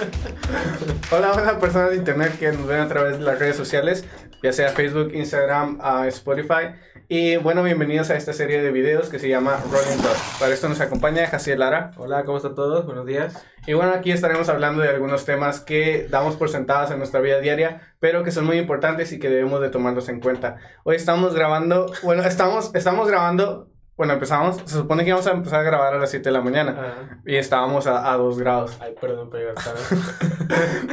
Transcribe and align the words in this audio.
hola, 1.12 1.32
hola 1.32 1.58
personas 1.58 1.90
de 1.90 1.96
internet 1.96 2.38
que 2.38 2.50
nos 2.52 2.66
ven 2.66 2.80
a 2.80 2.88
través 2.88 3.18
de 3.18 3.24
las 3.24 3.38
redes 3.38 3.56
sociales, 3.56 4.04
ya 4.42 4.52
sea 4.52 4.70
Facebook, 4.70 5.12
Instagram, 5.14 5.80
uh, 5.80 6.04
Spotify. 6.04 6.74
Y 7.08 7.36
bueno, 7.36 7.62
bienvenidos 7.62 8.08
a 8.10 8.16
esta 8.16 8.32
serie 8.32 8.62
de 8.62 8.70
videos 8.70 9.08
que 9.08 9.18
se 9.18 9.28
llama 9.28 9.56
Rolling 9.70 10.00
Talk. 10.00 10.16
Para 10.38 10.54
esto 10.54 10.68
nos 10.68 10.80
acompaña 10.80 11.26
Jaciel 11.26 11.58
Lara. 11.58 11.90
Hola, 11.96 12.24
¿cómo 12.24 12.36
están 12.36 12.54
todos? 12.54 12.86
Buenos 12.86 13.04
días. 13.04 13.44
Y 13.66 13.72
bueno, 13.72 13.92
aquí 13.92 14.12
estaremos 14.12 14.48
hablando 14.48 14.82
de 14.82 14.88
algunos 14.88 15.24
temas 15.24 15.60
que 15.60 16.06
damos 16.08 16.36
por 16.36 16.50
sentadas 16.50 16.90
en 16.92 16.98
nuestra 16.98 17.20
vida 17.20 17.40
diaria, 17.40 17.94
pero 17.98 18.22
que 18.22 18.30
son 18.30 18.46
muy 18.46 18.58
importantes 18.58 19.12
y 19.12 19.18
que 19.18 19.28
debemos 19.28 19.60
de 19.60 19.70
tomarlos 19.70 20.08
en 20.08 20.20
cuenta. 20.20 20.56
Hoy 20.84 20.96
estamos 20.96 21.34
grabando, 21.34 21.92
bueno, 22.02 22.22
estamos, 22.22 22.70
estamos 22.74 23.08
grabando 23.08 23.69
bueno, 24.00 24.14
empezamos, 24.14 24.56
se 24.64 24.78
supone 24.78 25.02
que 25.04 25.10
íbamos 25.10 25.26
a 25.26 25.32
empezar 25.32 25.60
a 25.60 25.62
grabar 25.62 25.92
a 25.92 25.98
las 25.98 26.08
7 26.08 26.26
de 26.26 26.32
la 26.32 26.40
mañana 26.40 27.20
y 27.26 27.36
estábamos 27.36 27.86
a, 27.86 28.10
a 28.10 28.16
2 28.16 28.38
grados. 28.38 28.78
Ay, 28.80 28.94
perdón 28.98 29.28
tarde. 29.28 29.80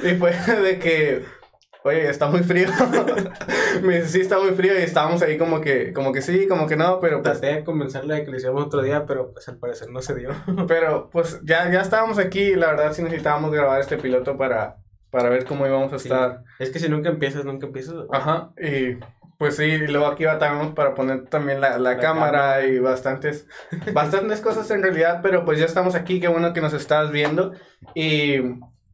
y 0.12 0.16
fue 0.16 0.32
de 0.32 0.78
que, 0.78 1.24
oye, 1.86 2.10
está 2.10 2.28
muy 2.28 2.42
frío. 2.42 2.68
Me 3.82 4.00
dice, 4.00 4.10
sí, 4.10 4.20
está 4.20 4.40
muy 4.40 4.52
frío 4.52 4.78
y 4.78 4.82
estábamos 4.82 5.22
ahí 5.22 5.38
como 5.38 5.62
que, 5.62 5.94
como 5.94 6.12
que 6.12 6.22
sí, 6.22 6.50
como 6.50 6.68
que 6.68 6.76
no, 6.76 7.00
pero 7.00 7.22
pues... 7.24 7.40
Traté 7.40 7.56
de 7.56 7.64
convencerle 7.64 8.16
de 8.16 8.26
que 8.26 8.32
lo 8.32 8.36
hiciéramos 8.36 8.66
otro 8.66 8.82
día, 8.82 9.06
pero 9.06 9.32
pues 9.32 9.48
al 9.48 9.58
parecer 9.58 9.90
no 9.90 10.02
se 10.02 10.14
dio. 10.14 10.32
pero 10.68 11.10
pues 11.10 11.40
ya, 11.46 11.72
ya 11.72 11.80
estábamos 11.80 12.18
aquí 12.18 12.42
y 12.42 12.56
la 12.58 12.68
verdad 12.68 12.92
sí 12.92 13.04
necesitábamos 13.04 13.54
grabar 13.54 13.80
este 13.80 13.96
piloto 13.96 14.36
para, 14.36 14.80
para 15.12 15.30
ver 15.30 15.46
cómo 15.46 15.66
íbamos 15.66 15.94
a 15.94 15.96
estar. 15.96 16.44
Es 16.60 16.72
que 16.72 16.80
si 16.80 16.90
nunca 16.90 17.08
empiezas, 17.08 17.46
nunca 17.46 17.68
empiezas. 17.68 17.96
Ajá, 18.12 18.52
y 18.62 18.98
pues 19.38 19.56
sí, 19.56 19.64
y 19.64 19.88
luego 19.88 20.08
aquí 20.08 20.26
batallamos 20.26 20.74
para 20.74 20.96
poner 20.96 21.26
también 21.26 21.62
la, 21.62 21.78
la, 21.78 21.98
cámara, 21.98 22.66
y 22.66 22.80
bastantes, 22.80 23.48
bastantes 23.94 24.42
cosas 24.42 24.70
en 24.72 24.82
realidad, 24.82 25.20
pero 25.22 25.46
pues 25.46 25.60
ya 25.60 25.66
estamos 25.66 25.94
aquí, 25.94 26.20
qué 26.20 26.28
bueno 26.28 26.54
que 26.54 26.62
nos 26.62 26.74
estás 26.74 27.12
viendo. 27.12 27.54
Y, 27.94 28.38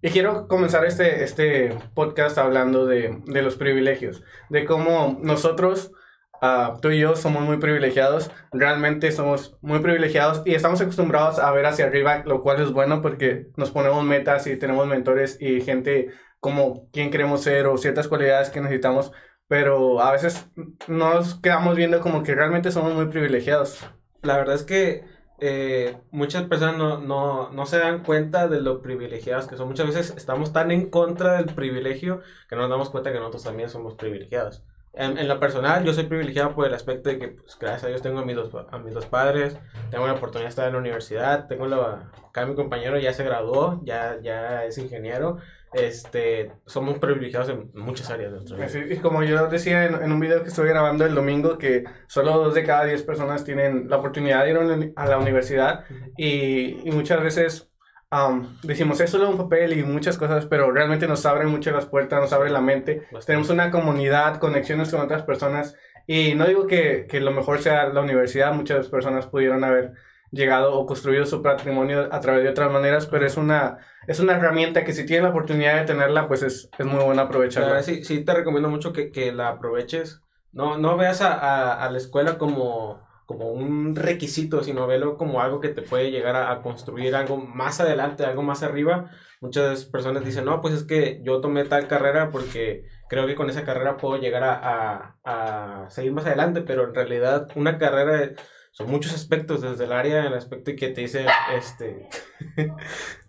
y 0.01 0.09
quiero 0.11 0.49
comenzar 0.49 0.83
este, 0.83 1.23
este 1.23 1.77
podcast 1.93 2.37
hablando 2.37 2.85
de, 2.85 3.21
de 3.25 3.41
los 3.41 3.55
privilegios, 3.55 4.21
de 4.49 4.65
cómo 4.65 5.17
nosotros, 5.21 5.93
uh, 6.41 6.77
tú 6.81 6.89
y 6.89 6.99
yo, 6.99 7.15
somos 7.15 7.43
muy 7.43 7.55
privilegiados, 7.57 8.29
realmente 8.51 9.13
somos 9.13 9.57
muy 9.61 9.79
privilegiados 9.79 10.41
y 10.43 10.55
estamos 10.55 10.81
acostumbrados 10.81 11.39
a 11.39 11.51
ver 11.51 11.65
hacia 11.67 11.85
arriba, 11.85 12.21
lo 12.25 12.41
cual 12.41 12.61
es 12.61 12.73
bueno 12.73 13.01
porque 13.01 13.47
nos 13.55 13.71
ponemos 13.71 14.03
metas 14.03 14.45
y 14.47 14.57
tenemos 14.57 14.87
mentores 14.87 15.37
y 15.39 15.61
gente 15.61 16.09
como 16.41 16.89
quien 16.91 17.09
queremos 17.09 17.41
ser 17.41 17.67
o 17.67 17.77
ciertas 17.77 18.09
cualidades 18.09 18.49
que 18.49 18.59
necesitamos 18.59 19.13
pero 19.53 20.01
a 20.01 20.11
veces 20.11 20.47
nos 20.87 21.35
quedamos 21.35 21.75
viendo 21.75 22.01
como 22.01 22.23
que 22.23 22.33
realmente 22.33 22.71
somos 22.71 22.95
muy 22.95 23.05
privilegiados. 23.05 23.85
La 24.23 24.35
verdad 24.35 24.55
es 24.55 24.63
que 24.63 25.03
eh, 25.41 25.95
muchas 26.09 26.45
personas 26.45 26.75
no, 26.75 26.97
no, 26.97 27.51
no, 27.51 27.65
se 27.67 27.77
dan 27.77 28.01
cuenta 28.01 28.47
de 28.47 28.61
lo 28.61 28.81
privilegiados 28.81 29.45
que 29.45 29.55
son. 29.55 29.67
Muchas 29.67 29.85
veces 29.85 30.15
estamos 30.17 30.53
tan 30.53 30.71
en 30.71 30.89
contra 30.89 31.33
del 31.33 31.53
privilegio 31.53 32.21
que 32.49 32.55
no 32.55 32.63
nos 32.63 32.71
damos 32.71 32.89
cuenta 32.89 33.13
que 33.13 33.19
nosotros 33.19 33.43
también 33.43 33.69
somos 33.69 33.93
privilegiados. 33.93 34.63
En, 34.91 35.19
en 35.19 35.27
lo 35.27 35.39
personal, 35.39 35.83
yo 35.83 35.93
soy 35.93 36.05
privilegiado 36.05 36.55
por 36.55 36.65
el 36.65 36.73
aspecto 36.73 37.09
de 37.09 37.19
que, 37.19 37.27
pues, 37.27 37.55
gracias 37.59 37.83
a 37.83 37.87
Dios, 37.89 38.01
tengo 38.01 38.21
a 38.21 38.25
mis, 38.25 38.35
dos, 38.35 38.49
a 38.71 38.79
mis 38.79 38.95
dos 38.95 39.05
padres, 39.05 39.55
tengo 39.91 40.07
la 40.07 40.13
oportunidad 40.13 40.45
de 40.45 40.49
estar 40.49 40.65
en 40.65 40.73
la 40.73 40.79
universidad, 40.79 41.47
tengo 41.47 41.67
la, 41.67 42.09
acá 42.27 42.47
mi 42.47 42.55
compañero 42.55 42.97
ya 42.97 43.13
se 43.13 43.23
graduó, 43.23 43.81
ya, 43.83 44.19
ya 44.19 44.65
es 44.65 44.79
ingeniero, 44.79 45.37
este, 45.73 46.51
somos 46.65 46.99
privilegiados 46.99 47.49
en 47.49 47.71
muchas 47.73 48.09
áreas 48.09 48.31
de 48.31 48.37
nuestra 48.37 48.79
vida. 48.81 48.93
y 48.93 48.97
como 48.97 49.23
yo 49.23 49.47
decía 49.47 49.85
en, 49.85 49.95
en, 49.95 50.11
un 50.11 50.19
video 50.19 50.43
que 50.43 50.49
estoy 50.49 50.67
grabando 50.69 51.05
el 51.05 51.15
domingo, 51.15 51.57
que 51.57 51.83
solo 52.07 52.31
dos 52.37 52.53
de 52.53 52.63
cada 52.63 52.85
diez 52.85 53.03
personas 53.03 53.43
tienen 53.43 53.89
la 53.89 53.97
oportunidad 53.97 54.43
de 54.43 54.51
ir 54.51 54.93
a 54.95 55.05
la 55.07 55.17
universidad 55.17 55.85
y, 56.17 56.87
y 56.87 56.91
muchas 56.91 57.21
veces 57.21 57.71
um, 58.11 58.57
decimos, 58.63 58.99
es 59.01 59.09
solo 59.09 59.29
un 59.29 59.37
papel 59.37 59.77
y 59.77 59.83
muchas 59.83 60.17
cosas, 60.17 60.45
pero 60.45 60.71
realmente 60.71 61.07
nos 61.07 61.25
abren 61.25 61.49
mucho 61.49 61.71
las 61.71 61.85
puertas, 61.85 62.21
nos 62.21 62.33
abre 62.33 62.49
la 62.49 62.61
mente. 62.61 63.07
Tenemos 63.25 63.49
una 63.49 63.71
comunidad, 63.71 64.39
conexiones 64.39 64.91
con 64.91 65.01
otras 65.01 65.23
personas 65.23 65.75
y 66.05 66.35
no 66.35 66.45
digo 66.45 66.67
que, 66.67 67.07
que 67.09 67.19
lo 67.19 67.31
mejor 67.31 67.61
sea 67.61 67.87
la 67.87 68.01
universidad, 68.01 68.53
muchas 68.53 68.87
personas 68.89 69.27
pudieron 69.27 69.63
haber 69.63 69.93
llegado 70.33 70.73
o 70.73 70.85
construido 70.85 71.25
su 71.25 71.41
patrimonio 71.41 72.09
a 72.11 72.19
través 72.19 72.43
de 72.43 72.49
otras 72.49 72.71
maneras, 72.71 73.05
pero 73.05 73.25
es 73.25 73.37
una, 73.37 73.77
es 74.07 74.19
una 74.19 74.33
herramienta 74.33 74.83
que 74.83 74.93
si 74.93 75.05
tienes 75.05 75.23
la 75.23 75.29
oportunidad 75.29 75.75
de 75.75 75.85
tenerla, 75.85 76.27
pues 76.27 76.41
es, 76.41 76.69
es 76.77 76.85
muy 76.85 77.03
buena 77.03 77.23
aprovecharla. 77.23 77.83
Sí, 77.83 78.03
sí, 78.03 78.25
te 78.25 78.33
recomiendo 78.33 78.69
mucho 78.69 78.91
que, 78.91 79.11
que 79.11 79.31
la 79.31 79.49
aproveches. 79.49 80.21
No, 80.51 80.77
no 80.77 80.97
veas 80.97 81.21
a, 81.21 81.33
a, 81.33 81.85
a, 81.85 81.91
la 81.91 81.97
escuela 81.97 82.37
como, 82.37 83.01
como 83.25 83.51
un 83.51 83.95
requisito, 83.95 84.63
sino 84.63 84.87
velo 84.87 85.17
como 85.17 85.41
algo 85.41 85.59
que 85.59 85.69
te 85.69 85.83
puede 85.83 86.11
llegar 86.11 86.35
a, 86.35 86.51
a, 86.51 86.61
construir 86.61 87.15
algo 87.15 87.37
más 87.37 87.79
adelante, 87.79 88.25
algo 88.25 88.41
más 88.41 88.63
arriba. 88.63 89.11
Muchas 89.39 89.85
personas 89.85 90.25
dicen, 90.25 90.45
no, 90.45 90.61
pues 90.61 90.73
es 90.73 90.83
que 90.83 91.21
yo 91.23 91.41
tomé 91.41 91.63
tal 91.65 91.87
carrera 91.87 92.31
porque 92.31 92.85
creo 93.07 93.27
que 93.27 93.35
con 93.35 93.49
esa 93.49 93.65
carrera 93.65 93.97
puedo 93.97 94.17
llegar 94.17 94.43
a 94.43 95.85
seguir 95.89 96.11
más 96.11 96.25
adelante, 96.25 96.61
pero 96.61 96.85
en 96.87 96.95
realidad 96.95 97.49
una 97.55 97.77
carrera 97.77 98.31
son 98.73 98.89
muchos 98.89 99.13
aspectos, 99.13 99.61
desde 99.61 99.85
el 99.85 99.93
área, 99.93 100.25
el 100.25 100.33
aspecto 100.33 100.71
que 100.75 100.89
te 100.89 101.01
dice, 101.01 101.27
este, 101.55 102.09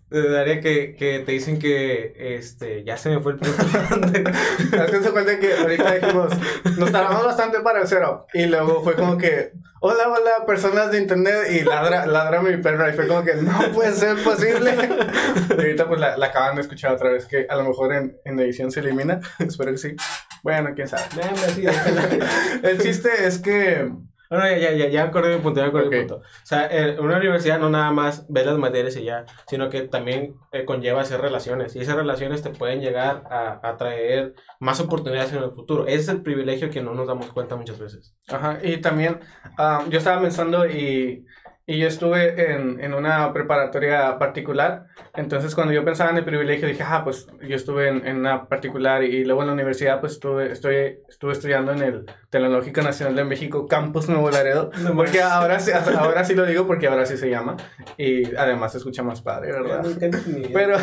desde 0.09 0.27
el 0.27 0.35
área 0.35 0.59
que, 0.59 0.95
que 0.95 1.19
te 1.19 1.33
dicen 1.33 1.59
que, 1.59 2.15
este, 2.35 2.83
ya 2.83 2.97
se 2.97 3.09
me 3.09 3.19
fue 3.19 3.33
el 3.33 3.37
punto. 3.37 3.55
se 5.03 5.11
cuenta 5.11 5.39
que 5.39 5.53
ahorita 5.53 5.93
dijimos, 5.93 6.33
nos 6.79 6.91
tardamos 6.91 7.25
bastante 7.25 7.59
para 7.59 7.81
el 7.81 7.87
cero, 7.87 8.25
y 8.33 8.47
luego 8.47 8.83
fue 8.83 8.95
como 8.95 9.19
que, 9.19 9.51
hola, 9.81 10.09
hola, 10.09 10.47
personas 10.47 10.89
de 10.91 10.97
internet, 10.97 11.47
y 11.51 11.61
ladra, 11.61 12.07
ladra 12.07 12.41
mi 12.41 12.57
perro, 12.57 12.89
y 12.89 12.93
fue 12.93 13.07
como 13.07 13.23
que, 13.23 13.35
no 13.35 13.71
puede 13.71 13.93
ser 13.93 14.17
posible. 14.23 14.73
y 15.49 15.53
ahorita 15.53 15.87
pues 15.87 15.99
la, 15.99 16.17
la 16.17 16.25
acaban 16.25 16.55
de 16.55 16.61
escuchar 16.61 16.91
otra 16.93 17.11
vez, 17.11 17.27
que 17.27 17.45
a 17.47 17.55
lo 17.55 17.65
mejor 17.65 17.93
en, 17.93 18.17
en 18.25 18.39
edición 18.39 18.71
se 18.71 18.79
elimina, 18.79 19.19
espero 19.37 19.69
que 19.73 19.77
sí. 19.77 19.95
Bueno, 20.41 20.71
quién 20.73 20.87
sabe. 20.87 21.03
el 22.63 22.79
chiste 22.79 23.27
es 23.27 23.37
que 23.37 23.91
no, 24.29 24.37
no, 24.37 24.49
ya, 24.49 24.57
ya, 24.57 24.71
ya, 24.71 24.87
ya 24.87 25.03
acordé 25.03 25.35
mi 25.35 25.41
punto, 25.41 25.59
ya 25.59 25.67
acordé 25.67 25.87
okay. 25.87 26.01
mi 26.01 26.07
punto. 26.07 26.23
O 26.23 26.45
sea, 26.45 26.67
en 26.67 26.99
una 26.99 27.17
universidad 27.17 27.59
no 27.59 27.69
nada 27.69 27.91
más 27.91 28.25
ve 28.29 28.45
las 28.45 28.57
materias 28.57 28.95
y 28.97 29.03
ya, 29.03 29.25
sino 29.47 29.69
que 29.69 29.81
también 29.81 30.35
eh, 30.51 30.65
conlleva 30.65 31.01
hacer 31.01 31.21
relaciones. 31.21 31.75
Y 31.75 31.79
esas 31.79 31.95
relaciones 31.95 32.41
te 32.41 32.49
pueden 32.49 32.81
llegar 32.81 33.23
a, 33.29 33.59
a 33.63 33.77
traer 33.77 34.33
más 34.59 34.79
oportunidades 34.79 35.33
en 35.33 35.43
el 35.43 35.51
futuro. 35.51 35.87
Ese 35.87 35.97
es 35.97 36.09
el 36.09 36.21
privilegio 36.21 36.69
que 36.69 36.81
no 36.81 36.93
nos 36.93 37.07
damos 37.07 37.31
cuenta 37.31 37.55
muchas 37.55 37.79
veces. 37.79 38.15
Ajá, 38.27 38.59
y 38.63 38.77
también 38.77 39.19
um, 39.57 39.89
yo 39.89 39.97
estaba 39.97 40.21
pensando 40.21 40.65
y 40.65 41.25
y 41.67 41.79
yo 41.79 41.87
estuve 41.87 42.53
en, 42.53 42.79
en, 42.79 42.93
una 42.93 43.33
preparatoria 43.33 44.19
particular, 44.19 44.85
entonces 45.15 45.55
cuando 45.55 45.73
yo 45.73 45.83
pensaba 45.83 46.11
en 46.11 46.17
el 46.17 46.23
privilegio 46.23 46.67
dije, 46.67 46.83
ah, 46.85 47.03
pues 47.03 47.27
yo 47.41 47.55
estuve 47.55 47.87
en, 47.87 48.05
en 48.05 48.17
una 48.17 48.47
particular 48.47 49.03
y, 49.03 49.25
luego 49.25 49.41
en 49.41 49.47
la 49.47 49.53
universidad 49.53 49.99
pues 49.99 50.13
estuve, 50.13 50.51
estoy, 50.51 50.99
estuve 51.09 51.31
estudiando 51.31 51.71
en 51.71 51.81
el 51.81 52.05
Tecnológico 52.29 52.83
Nacional 52.83 53.15
de 53.15 53.23
México, 53.23 53.65
Campus 53.67 54.07
Nuevo 54.09 54.29
Laredo, 54.29 54.69
porque 54.95 55.23
ahora, 55.23 55.57
ahora 55.97 56.23
sí 56.23 56.35
lo 56.35 56.45
digo 56.45 56.67
porque 56.67 56.87
ahora 56.87 57.05
sí 57.07 57.17
se 57.17 57.29
llama. 57.31 57.57
Y 57.97 58.35
además 58.35 58.73
se 58.73 58.77
escucha 58.77 59.01
más 59.01 59.21
padre, 59.21 59.51
¿verdad? 59.51 59.83
Pero, 60.53 60.77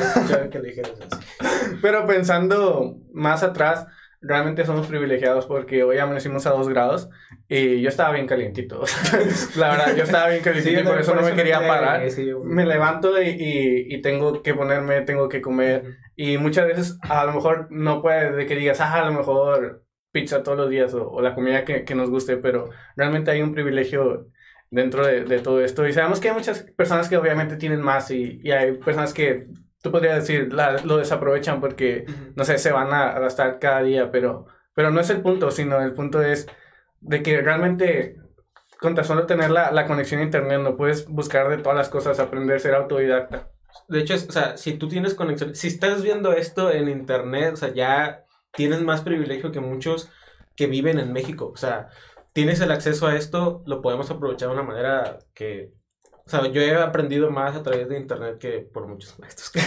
pero 1.82 2.06
pensando 2.06 2.96
más 3.12 3.44
atrás, 3.44 3.86
realmente 4.22 4.64
somos 4.64 4.86
privilegiados 4.86 5.46
porque 5.46 5.82
hoy 5.82 5.98
amanecimos 5.98 6.46
a 6.46 6.50
dos 6.50 6.68
grados 6.68 7.10
y 7.48 7.80
yo 7.80 7.88
estaba 7.88 8.12
bien 8.12 8.26
calientito. 8.26 8.82
la 9.56 9.70
verdad, 9.70 9.96
yo 9.96 10.04
estaba 10.04 10.28
bien 10.28 10.42
calientito 10.42 10.80
y 10.80 10.84
por 10.84 11.00
eso 11.00 11.14
no 11.14 11.22
me 11.22 11.34
quería 11.34 11.66
parar. 11.66 12.02
me 12.44 12.64
levanto 12.64 13.20
y, 13.20 13.28
y, 13.28 13.94
y, 13.94 14.02
tengo 14.02 14.42
que 14.42 14.54
ponerme, 14.54 15.02
tengo 15.02 15.28
que 15.28 15.42
comer. 15.42 15.98
Y 16.16 16.38
muchas 16.38 16.66
veces 16.66 16.98
a 17.02 17.24
lo 17.24 17.32
mejor 17.32 17.66
no 17.70 18.00
puede 18.00 18.32
de 18.32 18.46
que 18.46 18.56
digas, 18.56 18.80
ah, 18.80 18.94
a 18.94 19.04
lo 19.04 19.12
mejor 19.12 19.84
pizza 20.12 20.42
todos 20.42 20.58
los 20.58 20.70
días 20.70 20.94
o, 20.94 21.10
o 21.10 21.20
la 21.20 21.34
comida 21.34 21.64
que, 21.64 21.84
que, 21.84 21.94
nos 21.94 22.10
guste, 22.10 22.36
pero 22.36 22.70
realmente 22.96 23.30
hay 23.30 23.42
un 23.42 23.52
privilegio 23.52 24.28
dentro 24.70 25.06
de, 25.06 25.24
de, 25.24 25.38
todo 25.40 25.62
esto. 25.62 25.86
Y 25.86 25.92
sabemos 25.92 26.20
que 26.20 26.28
hay 26.28 26.34
muchas 26.34 26.62
personas 26.76 27.08
que 27.08 27.16
obviamente 27.16 27.56
tienen 27.56 27.80
más 27.80 28.10
y, 28.10 28.40
y 28.42 28.52
hay 28.52 28.72
personas 28.78 29.12
que 29.12 29.48
tú 29.82 29.90
podrías 29.90 30.16
decir, 30.16 30.52
la, 30.52 30.78
lo 30.84 30.96
desaprovechan 30.96 31.60
porque, 31.60 32.04
uh 32.08 32.10
-huh. 32.10 32.32
no 32.36 32.44
sé, 32.44 32.58
se 32.58 32.72
van 32.72 32.92
a 32.92 33.18
gastar 33.18 33.58
cada 33.58 33.82
día, 33.82 34.10
pero, 34.10 34.46
pero 34.74 34.90
no 34.90 35.00
es 35.00 35.10
el 35.10 35.20
punto, 35.20 35.50
sino 35.50 35.80
el 35.82 35.92
punto 35.92 36.22
es 36.22 36.48
de 37.00 37.22
que 37.22 37.40
realmente 37.42 38.16
con 38.80 38.94
tan 38.94 39.04
solo 39.04 39.26
tener 39.26 39.50
la, 39.50 39.70
la 39.70 39.86
conexión 39.86 40.20
a 40.20 40.24
internet 40.24 40.60
no 40.60 40.76
puedes 40.76 41.06
buscar 41.06 41.48
de 41.48 41.58
todas 41.58 41.76
las 41.76 41.88
cosas, 41.88 42.18
aprender, 42.18 42.58
ser 42.58 42.74
autodidacta. 42.74 43.48
De 43.88 44.00
hecho, 44.00 44.14
es, 44.14 44.28
o 44.28 44.32
sea, 44.32 44.56
si 44.56 44.74
tú 44.74 44.88
tienes 44.88 45.14
conexión, 45.14 45.54
si 45.54 45.68
estás 45.68 46.02
viendo 46.02 46.32
esto 46.32 46.70
en 46.70 46.88
internet, 46.88 47.52
o 47.54 47.56
sea, 47.56 47.72
ya 47.72 48.24
tienes 48.52 48.82
más 48.82 49.02
privilegio 49.02 49.52
que 49.52 49.60
muchos 49.60 50.10
que 50.56 50.66
viven 50.66 50.98
en 50.98 51.12
México. 51.12 51.50
O 51.52 51.56
sea, 51.56 51.88
tienes 52.32 52.60
el 52.60 52.70
acceso 52.70 53.06
a 53.06 53.16
esto, 53.16 53.62
lo 53.66 53.82
podemos 53.82 54.10
aprovechar 54.10 54.48
de 54.48 54.54
una 54.54 54.64
manera 54.64 55.18
que 55.34 55.72
sea, 56.32 56.50
yo 56.50 56.60
he 56.60 56.74
aprendido 56.74 57.30
más 57.30 57.54
a 57.54 57.62
través 57.62 57.88
de 57.88 57.98
internet 57.98 58.38
que 58.38 58.58
por 58.60 58.86
muchos 58.86 59.18
maestros 59.20 59.50
que, 59.50 59.60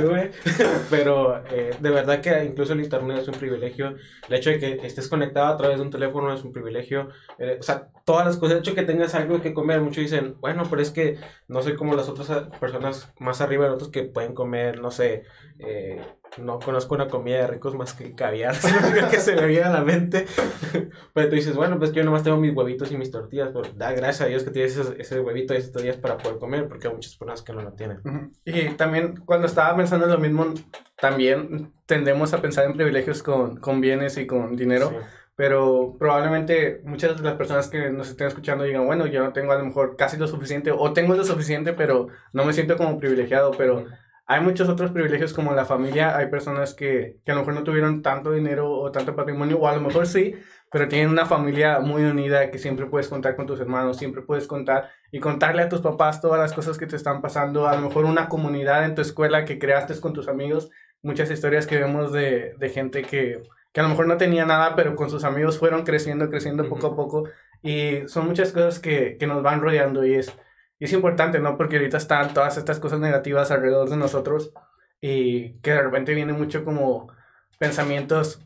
tuve, 0.00 0.32
pero 0.90 1.42
eh, 1.50 1.70
de 1.78 1.90
verdad 1.90 2.20
que 2.20 2.44
incluso 2.44 2.72
el 2.72 2.80
internet 2.80 3.18
es 3.22 3.28
un 3.28 3.34
privilegio. 3.34 3.96
El 4.28 4.34
hecho 4.34 4.50
de 4.50 4.58
que 4.58 4.86
estés 4.86 5.08
conectado 5.08 5.48
a 5.48 5.56
través 5.56 5.78
de 5.78 5.82
un 5.82 5.90
teléfono 5.90 6.32
es 6.32 6.42
un 6.44 6.52
privilegio. 6.52 7.08
Eh, 7.38 7.56
o 7.58 7.62
sea, 7.62 7.88
todas 8.04 8.26
las 8.26 8.36
cosas, 8.36 8.54
el 8.54 8.58
hecho 8.60 8.70
de 8.72 8.76
que 8.76 8.86
tengas 8.86 9.14
algo 9.14 9.40
que 9.40 9.52
comer, 9.52 9.80
muchos 9.80 10.02
dicen, 10.02 10.36
bueno, 10.40 10.64
pero 10.70 10.82
es 10.82 10.90
que 10.90 11.18
no 11.48 11.62
soy 11.62 11.76
como 11.76 11.94
las 11.94 12.08
otras 12.08 12.48
personas 12.58 13.12
más 13.18 13.40
arriba 13.40 13.66
de 13.66 13.72
otros 13.72 13.90
que 13.90 14.04
pueden 14.04 14.34
comer, 14.34 14.80
no 14.80 14.90
sé, 14.90 15.24
eh, 15.58 16.00
no 16.36 16.58
conozco 16.58 16.94
una 16.94 17.08
comida 17.08 17.38
de 17.38 17.46
ricos 17.46 17.74
más 17.74 17.94
que 17.94 18.14
caviar, 18.14 18.54
que 19.10 19.18
se 19.18 19.34
me 19.34 19.46
viene 19.46 19.64
a 19.64 19.70
la 19.70 19.82
mente. 19.82 20.26
Pero 21.14 21.28
tú 21.28 21.34
dices, 21.34 21.54
bueno, 21.54 21.78
pues 21.78 21.92
yo 21.92 22.04
nomás 22.04 22.22
tengo 22.22 22.36
mis 22.36 22.54
huevitos 22.54 22.92
y 22.92 22.96
mis 22.96 23.10
tortillas, 23.10 23.50
pero 23.52 23.62
da 23.74 23.92
gracias 23.92 24.22
a 24.22 24.26
Dios 24.26 24.42
que 24.42 24.50
tienes 24.50 24.76
ese, 24.76 25.00
ese 25.00 25.20
huevito 25.20 25.54
y 25.54 25.58
esas 25.58 25.72
tortillas 25.72 25.96
para 25.96 26.18
poder 26.18 26.38
comer, 26.38 26.68
porque 26.68 26.88
hay 26.88 26.94
muchas 26.94 27.16
personas 27.16 27.42
que 27.42 27.52
no 27.52 27.62
lo 27.62 27.72
tienen. 27.72 28.00
Y 28.44 28.68
también 28.70 29.16
cuando 29.24 29.46
estaba 29.46 29.76
pensando 29.76 30.06
en 30.06 30.12
lo 30.12 30.18
mismo, 30.18 30.54
también 31.00 31.72
tendemos 31.86 32.32
a 32.34 32.42
pensar 32.42 32.64
en 32.66 32.74
privilegios 32.74 33.22
con, 33.22 33.56
con 33.56 33.80
bienes 33.80 34.16
y 34.18 34.26
con 34.26 34.56
dinero. 34.56 34.92
Pero 35.38 35.94
probablemente 36.00 36.80
muchas 36.82 37.16
de 37.16 37.22
las 37.22 37.34
personas 37.34 37.68
que 37.68 37.90
nos 37.90 38.10
estén 38.10 38.26
escuchando 38.26 38.64
digan, 38.64 38.86
bueno, 38.86 39.06
yo 39.06 39.22
no 39.22 39.32
tengo 39.32 39.52
a 39.52 39.58
lo 39.58 39.66
mejor 39.66 39.94
casi 39.96 40.16
lo 40.16 40.26
suficiente, 40.26 40.72
o 40.72 40.92
tengo 40.92 41.14
lo 41.14 41.22
suficiente, 41.22 41.74
pero 41.74 42.08
no 42.32 42.44
me 42.44 42.52
siento 42.52 42.76
como 42.76 42.98
privilegiado, 42.98 43.52
pero 43.52 43.86
hay 44.30 44.42
muchos 44.42 44.68
otros 44.68 44.90
privilegios 44.90 45.32
como 45.32 45.54
la 45.54 45.64
familia, 45.64 46.14
hay 46.14 46.26
personas 46.26 46.74
que, 46.74 47.16
que, 47.24 47.32
a 47.32 47.34
lo 47.34 47.40
mejor 47.40 47.54
no 47.54 47.64
tuvieron 47.64 48.02
tanto 48.02 48.30
dinero 48.30 48.70
o 48.70 48.92
tanto 48.92 49.16
patrimonio, 49.16 49.58
o 49.58 49.66
a 49.66 49.74
lo 49.74 49.80
mejor 49.80 50.06
sí, 50.06 50.34
pero 50.70 50.86
tienen 50.86 51.08
una 51.08 51.24
familia 51.24 51.80
muy 51.80 52.04
unida 52.04 52.50
que 52.50 52.58
siempre 52.58 52.84
puedes 52.84 53.08
contar 53.08 53.36
con 53.36 53.46
tus 53.46 53.58
hermanos, 53.58 53.96
siempre 53.96 54.20
puedes 54.20 54.46
contar 54.46 54.90
y 55.10 55.18
contarle 55.18 55.62
a 55.62 55.70
tus 55.70 55.80
papás 55.80 56.20
todas 56.20 56.38
las 56.38 56.52
cosas 56.52 56.76
que 56.76 56.86
te 56.86 56.96
están 56.96 57.22
pasando, 57.22 57.66
a 57.66 57.74
lo 57.74 57.88
mejor 57.88 58.04
una 58.04 58.28
comunidad 58.28 58.84
en 58.84 58.94
tu 58.94 59.00
escuela 59.00 59.46
que 59.46 59.58
creaste 59.58 59.98
con 59.98 60.12
tus 60.12 60.28
amigos, 60.28 60.70
muchas 61.00 61.30
historias 61.30 61.66
que 61.66 61.78
vemos 61.78 62.12
de, 62.12 62.54
de 62.58 62.68
gente 62.68 63.00
que, 63.02 63.42
que 63.72 63.80
a 63.80 63.82
lo 63.82 63.88
mejor 63.88 64.06
no 64.08 64.18
tenía 64.18 64.44
nada, 64.44 64.76
pero 64.76 64.94
con 64.94 65.08
sus 65.08 65.24
amigos 65.24 65.58
fueron 65.58 65.84
creciendo, 65.84 66.28
creciendo 66.28 66.68
poco 66.68 66.88
a 66.88 66.96
poco. 66.96 67.24
Y 67.62 68.06
son 68.06 68.26
muchas 68.26 68.52
cosas 68.52 68.78
que, 68.78 69.16
que 69.18 69.26
nos 69.26 69.42
van 69.42 69.62
rodeando 69.62 70.04
y 70.04 70.14
es 70.14 70.32
y 70.78 70.84
es 70.84 70.92
importante, 70.92 71.40
¿no? 71.40 71.56
Porque 71.56 71.76
ahorita 71.76 71.96
están 71.96 72.32
todas 72.34 72.56
estas 72.56 72.78
cosas 72.78 73.00
negativas 73.00 73.50
alrededor 73.50 73.88
de 73.90 73.96
nosotros 73.96 74.52
y 75.00 75.54
que 75.60 75.72
de 75.72 75.82
repente 75.82 76.14
vienen 76.14 76.38
mucho 76.38 76.64
como 76.64 77.12
pensamientos 77.58 78.40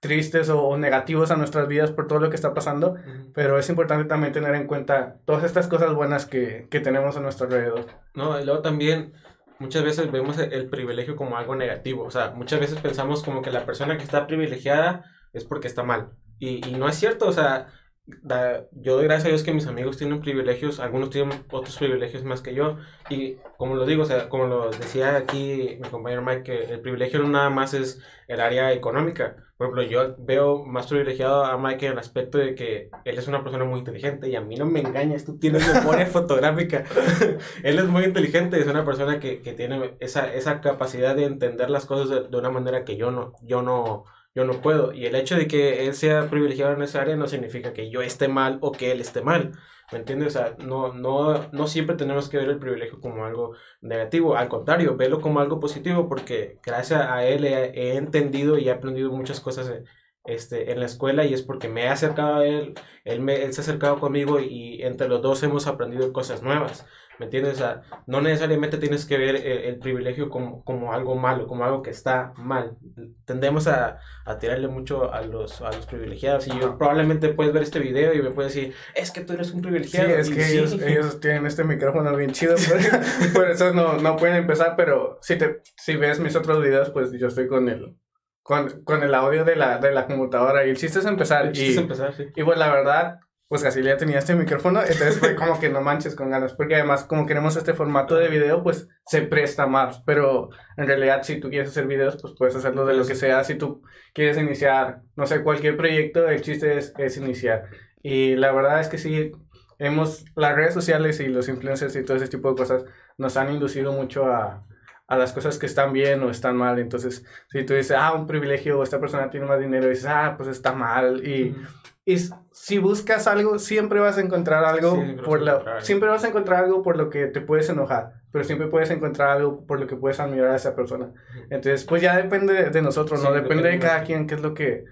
tristes 0.00 0.48
o, 0.48 0.76
negativos 0.76 1.30
a 1.30 1.36
nuestras 1.36 1.68
vidas 1.68 1.92
por 1.92 2.08
todo 2.08 2.18
lo 2.18 2.28
que 2.28 2.34
está 2.34 2.52
pasando, 2.52 2.96
pero 3.34 3.58
es 3.58 3.68
importante 3.68 4.04
también 4.04 4.32
tener 4.32 4.54
en 4.56 4.66
cuenta 4.66 5.18
todas 5.24 5.44
estas 5.44 5.68
cosas 5.68 5.94
buenas 5.94 6.26
que, 6.26 6.66
que 6.70 6.80
tenemos 6.80 7.16
a 7.16 7.20
nuestro 7.20 7.46
alrededor. 7.46 7.86
No, 8.14 8.38
y 8.38 8.44
luego 8.44 8.62
también 8.62 9.12
muchas 9.60 9.84
veces 9.84 10.10
vemos 10.10 10.38
el, 10.38 10.68
privilegio 10.68 11.14
como 11.14 11.36
algo 11.36 11.54
negativo, 11.54 12.02
o 12.02 12.10
sea, 12.10 12.32
muchas 12.32 12.58
veces 12.58 12.80
pensamos 12.80 13.22
como 13.22 13.42
que 13.42 13.52
la 13.52 13.64
persona 13.64 13.96
que 13.96 14.02
está 14.02 14.26
privilegiada 14.26 15.04
es 15.32 15.44
porque 15.44 15.68
está 15.68 15.84
mal, 15.84 16.10
y, 16.40 16.68
y 16.68 16.72
no 16.72 16.88
es 16.88 16.96
cierto, 16.96 17.28
o 17.28 17.32
sea, 17.32 17.68
yo 18.04 18.96
doy 18.96 19.04
gracias 19.04 19.26
a 19.26 19.28
Dios 19.28 19.42
que 19.44 19.52
mis 19.52 19.66
amigos 19.66 19.96
tienen 19.96 20.20
privilegios, 20.20 20.80
algunos 20.80 21.10
tienen 21.10 21.44
otros 21.50 21.76
privilegios 21.78 22.24
más 22.24 22.42
que 22.42 22.54
yo, 22.54 22.78
y 23.08 23.36
como 23.56 23.76
lo 23.76 23.86
digo, 23.86 24.02
o 24.02 24.06
sea, 24.06 24.28
como 24.28 24.46
lo 24.46 24.70
decía 24.70 25.16
aquí 25.16 25.78
mi 25.80 25.88
compañero 25.88 26.22
Mike, 26.22 26.42
que 26.42 26.64
el 26.72 26.80
privilegio 26.80 27.20
no 27.20 27.28
nada 27.28 27.50
más 27.50 27.74
es 27.74 28.02
el 28.26 28.40
área 28.40 28.72
económica. 28.72 29.36
Por 29.56 29.66
ejemplo, 29.66 29.82
yo 29.84 30.16
veo 30.18 30.64
más 30.64 30.88
privilegiado 30.88 31.44
a 31.44 31.56
Mike 31.56 31.86
en 31.86 31.92
el 31.92 31.98
aspecto 31.98 32.38
de 32.38 32.56
que 32.56 32.90
él 33.04 33.18
es 33.18 33.28
una 33.28 33.44
persona 33.44 33.64
muy 33.64 33.78
inteligente 33.78 34.28
y 34.28 34.34
a 34.34 34.40
mí 34.40 34.56
no 34.56 34.66
me 34.66 34.80
engañas, 34.80 35.24
tú 35.24 35.38
tienes 35.38 35.72
memoria 35.72 36.06
fotográfica. 36.06 36.84
él 37.62 37.78
es 37.78 37.86
muy 37.86 38.02
inteligente, 38.02 38.58
es 38.58 38.66
una 38.66 38.84
persona 38.84 39.20
que, 39.20 39.40
que 39.40 39.52
tiene 39.52 39.94
esa, 40.00 40.34
esa 40.34 40.60
capacidad 40.60 41.14
de 41.14 41.26
entender 41.26 41.70
las 41.70 41.86
cosas 41.86 42.08
de, 42.08 42.28
de 42.28 42.36
una 42.36 42.50
manera 42.50 42.84
que 42.84 42.96
yo 42.96 43.12
no, 43.12 43.34
yo 43.42 43.62
no 43.62 44.04
yo 44.34 44.44
no 44.44 44.60
puedo. 44.60 44.92
Y 44.92 45.06
el 45.06 45.14
hecho 45.14 45.36
de 45.36 45.46
que 45.46 45.86
él 45.86 45.94
sea 45.94 46.28
privilegiado 46.30 46.72
en 46.72 46.82
esa 46.82 47.02
área 47.02 47.16
no 47.16 47.26
significa 47.26 47.72
que 47.72 47.90
yo 47.90 48.02
esté 48.02 48.28
mal 48.28 48.58
o 48.60 48.72
que 48.72 48.92
él 48.92 49.00
esté 49.00 49.22
mal. 49.22 49.52
¿Me 49.92 49.98
entiendes? 49.98 50.28
O 50.28 50.38
sea, 50.38 50.56
no, 50.64 50.94
no, 50.94 51.50
no 51.52 51.66
siempre 51.66 51.96
tenemos 51.96 52.28
que 52.30 52.38
ver 52.38 52.48
el 52.48 52.58
privilegio 52.58 52.98
como 53.00 53.26
algo 53.26 53.54
negativo. 53.82 54.36
Al 54.36 54.48
contrario, 54.48 54.96
verlo 54.96 55.20
como 55.20 55.40
algo 55.40 55.60
positivo 55.60 56.08
porque 56.08 56.58
gracias 56.64 57.02
a 57.02 57.26
él 57.26 57.44
he, 57.44 57.96
entendido 57.96 58.58
y 58.58 58.68
he 58.68 58.72
aprendido 58.72 59.10
muchas 59.12 59.40
cosas 59.40 59.68
en, 59.68 59.84
este, 60.24 60.72
en 60.72 60.80
la 60.80 60.86
escuela 60.86 61.24
y 61.26 61.34
es 61.34 61.42
porque 61.42 61.68
me 61.68 61.84
he 61.84 61.88
acercado 61.88 62.36
a 62.36 62.46
él, 62.46 62.74
él, 63.04 63.20
me, 63.20 63.42
él 63.44 63.52
se 63.52 63.60
ha 63.60 63.64
acercado 63.64 64.00
conmigo 64.00 64.40
y 64.40 64.82
entre 64.82 65.08
los 65.08 65.20
dos 65.20 65.42
hemos 65.42 65.66
aprendido 65.66 66.12
cosas 66.12 66.42
nuevas. 66.42 66.86
¿Me 67.18 67.26
entiendes? 67.26 67.54
O 67.54 67.56
sea, 67.56 67.82
no 68.06 68.20
necesariamente 68.20 68.78
tienes 68.78 69.04
que 69.04 69.18
ver 69.18 69.36
el, 69.36 69.78
privilegio 69.78 70.28
como, 70.30 70.64
como, 70.64 70.92
algo 70.92 71.14
malo, 71.14 71.46
como 71.46 71.64
algo 71.64 71.82
que 71.82 71.90
está 71.90 72.32
mal. 72.36 72.76
Tendemos 73.24 73.68
a, 73.68 73.98
a 74.24 74.38
tirarle 74.38 74.68
mucho 74.68 75.12
a 75.12 75.22
los, 75.22 75.60
a 75.60 75.70
los 75.72 75.86
privilegiados. 75.86 76.46
Y 76.48 76.58
yo, 76.58 76.78
probablemente 76.78 77.28
puedes 77.28 77.52
ver 77.52 77.62
este 77.62 77.80
video 77.80 78.14
y 78.14 78.22
me 78.22 78.30
puedes 78.30 78.54
decir, 78.54 78.74
es 78.94 79.10
que 79.10 79.20
tú 79.20 79.34
eres 79.34 79.52
un 79.52 79.62
privilegiado. 79.62 80.08
Sí, 80.08 80.14
es 80.14 80.30
que 80.30 80.52
Ellos, 80.52 80.72
ellos, 80.80 81.20
tienen 81.20 81.46
este 81.46 81.64
micrófono 81.64 82.14
bien 82.16 82.32
chido, 82.32 82.56
por, 83.34 83.50
eso 83.50 83.72
no, 83.72 83.98
no, 83.98 84.16
pueden 84.16 84.36
empezar, 84.36 84.74
pero 84.76 85.18
si, 85.20 85.36
te, 85.36 85.60
si 85.76 85.96
ves 85.96 86.18
mis 86.18 86.34
otros 86.34 86.62
videos, 86.62 86.90
pues 86.90 87.12
yo 87.12 87.28
estoy 87.28 87.46
con 87.46 87.68
el, 87.68 87.96
con, 88.42 88.82
con 88.84 89.02
el 89.02 89.14
audio 89.14 89.44
de 89.44 89.56
la, 89.56 89.78
de 89.78 89.92
la 89.92 90.06
computadora 90.06 90.66
y 90.66 90.70
el 90.70 90.76
chiste 90.76 90.98
es 90.98 91.06
empezar. 91.06 91.46
El 91.46 91.52
chiste 91.52 91.70
y, 91.70 91.74
es 91.74 91.78
empezar, 91.78 92.14
sí. 92.14 92.26
Y 92.34 92.42
pues 92.42 92.58
la 92.58 92.72
verdad, 92.72 93.18
pues 93.52 93.62
casi 93.62 93.82
ya 93.82 93.98
tenía 93.98 94.18
este 94.18 94.34
micrófono, 94.34 94.80
entonces 94.80 95.18
fue 95.18 95.34
como 95.36 95.60
que 95.60 95.68
no 95.68 95.82
manches 95.82 96.14
con 96.14 96.30
ganas, 96.30 96.54
porque 96.54 96.76
además 96.76 97.04
como 97.04 97.26
queremos 97.26 97.54
este 97.54 97.74
formato 97.74 98.14
de 98.14 98.30
video, 98.30 98.62
pues 98.62 98.88
se 99.04 99.20
presta 99.20 99.66
más, 99.66 100.00
pero 100.06 100.48
en 100.78 100.86
realidad 100.86 101.22
si 101.22 101.38
tú 101.38 101.50
quieres 101.50 101.68
hacer 101.68 101.86
videos, 101.86 102.16
pues 102.18 102.32
puedes 102.38 102.56
hacerlo 102.56 102.86
de 102.86 102.94
lo 102.94 103.06
que 103.06 103.14
sea, 103.14 103.44
si 103.44 103.56
tú 103.56 103.82
quieres 104.14 104.38
iniciar, 104.38 105.02
no 105.16 105.26
sé, 105.26 105.42
cualquier 105.42 105.76
proyecto, 105.76 106.26
el 106.30 106.40
chiste 106.40 106.78
es, 106.78 106.94
es 106.96 107.18
iniciar. 107.18 107.68
Y 108.02 108.36
la 108.36 108.52
verdad 108.52 108.80
es 108.80 108.88
que 108.88 108.96
sí, 108.96 109.32
hemos, 109.78 110.24
las 110.34 110.56
redes 110.56 110.72
sociales 110.72 111.20
y 111.20 111.26
los 111.26 111.46
influencers 111.50 111.94
y 111.94 112.06
todo 112.06 112.16
ese 112.16 112.28
tipo 112.28 112.48
de 112.48 112.56
cosas 112.56 112.86
nos 113.18 113.36
han 113.36 113.52
inducido 113.52 113.92
mucho 113.92 114.32
a, 114.32 114.64
a 115.08 115.18
las 115.18 115.34
cosas 115.34 115.58
que 115.58 115.66
están 115.66 115.92
bien 115.92 116.22
o 116.22 116.30
están 116.30 116.56
mal. 116.56 116.78
Entonces, 116.78 117.22
si 117.50 117.64
tú 117.64 117.74
dices, 117.74 117.94
ah, 117.98 118.14
un 118.14 118.26
privilegio, 118.26 118.82
esta 118.82 118.98
persona 118.98 119.28
tiene 119.28 119.44
más 119.44 119.60
dinero, 119.60 119.90
dices, 119.90 120.06
ah, 120.06 120.36
pues 120.38 120.48
está 120.48 120.72
mal. 120.72 121.22
Y, 121.22 121.54
y 122.04 122.16
si 122.50 122.78
buscas 122.78 123.28
algo, 123.28 123.58
siempre 123.60 124.00
vas 124.00 124.18
a 124.18 124.22
encontrar 124.22 124.64
algo 124.64 125.00
por 125.24 125.40
lo, 125.40 125.62
siempre 125.80 126.08
vas 126.08 126.24
a 126.24 126.28
encontrar 126.28 126.64
algo 126.64 126.82
por 126.82 126.96
lo 126.96 127.10
que 127.10 127.26
te 127.26 127.40
puedes 127.40 127.68
enojar, 127.68 128.14
pero 128.32 128.44
siempre 128.44 128.66
puedes 128.66 128.90
encontrar 128.90 129.28
algo 129.30 129.64
por 129.66 129.78
lo 129.78 129.86
que 129.86 129.96
puedes 129.96 130.18
admirar 130.18 130.50
a 130.50 130.56
esa 130.56 130.74
persona. 130.74 131.12
Entonces, 131.44 131.84
pues 131.84 132.02
ya 132.02 132.16
depende 132.16 132.70
de 132.70 132.82
nosotros, 132.82 133.22
¿no? 133.22 133.32
Depende, 133.32 133.68
de 133.68 133.78
cada 133.78 134.02
quien 134.02 134.26
qué 134.26 134.34
es 134.34 134.42
lo 134.42 134.52
que, 134.52 134.84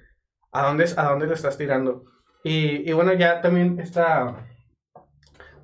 a 0.52 0.66
dónde, 0.66 0.84
a 0.96 1.04
dónde 1.10 1.26
le 1.26 1.34
estás 1.34 1.58
tirando. 1.58 2.04
Y, 2.44 2.88
y 2.88 2.92
bueno, 2.92 3.12
ya 3.12 3.40
también 3.40 3.80
está, 3.80 4.46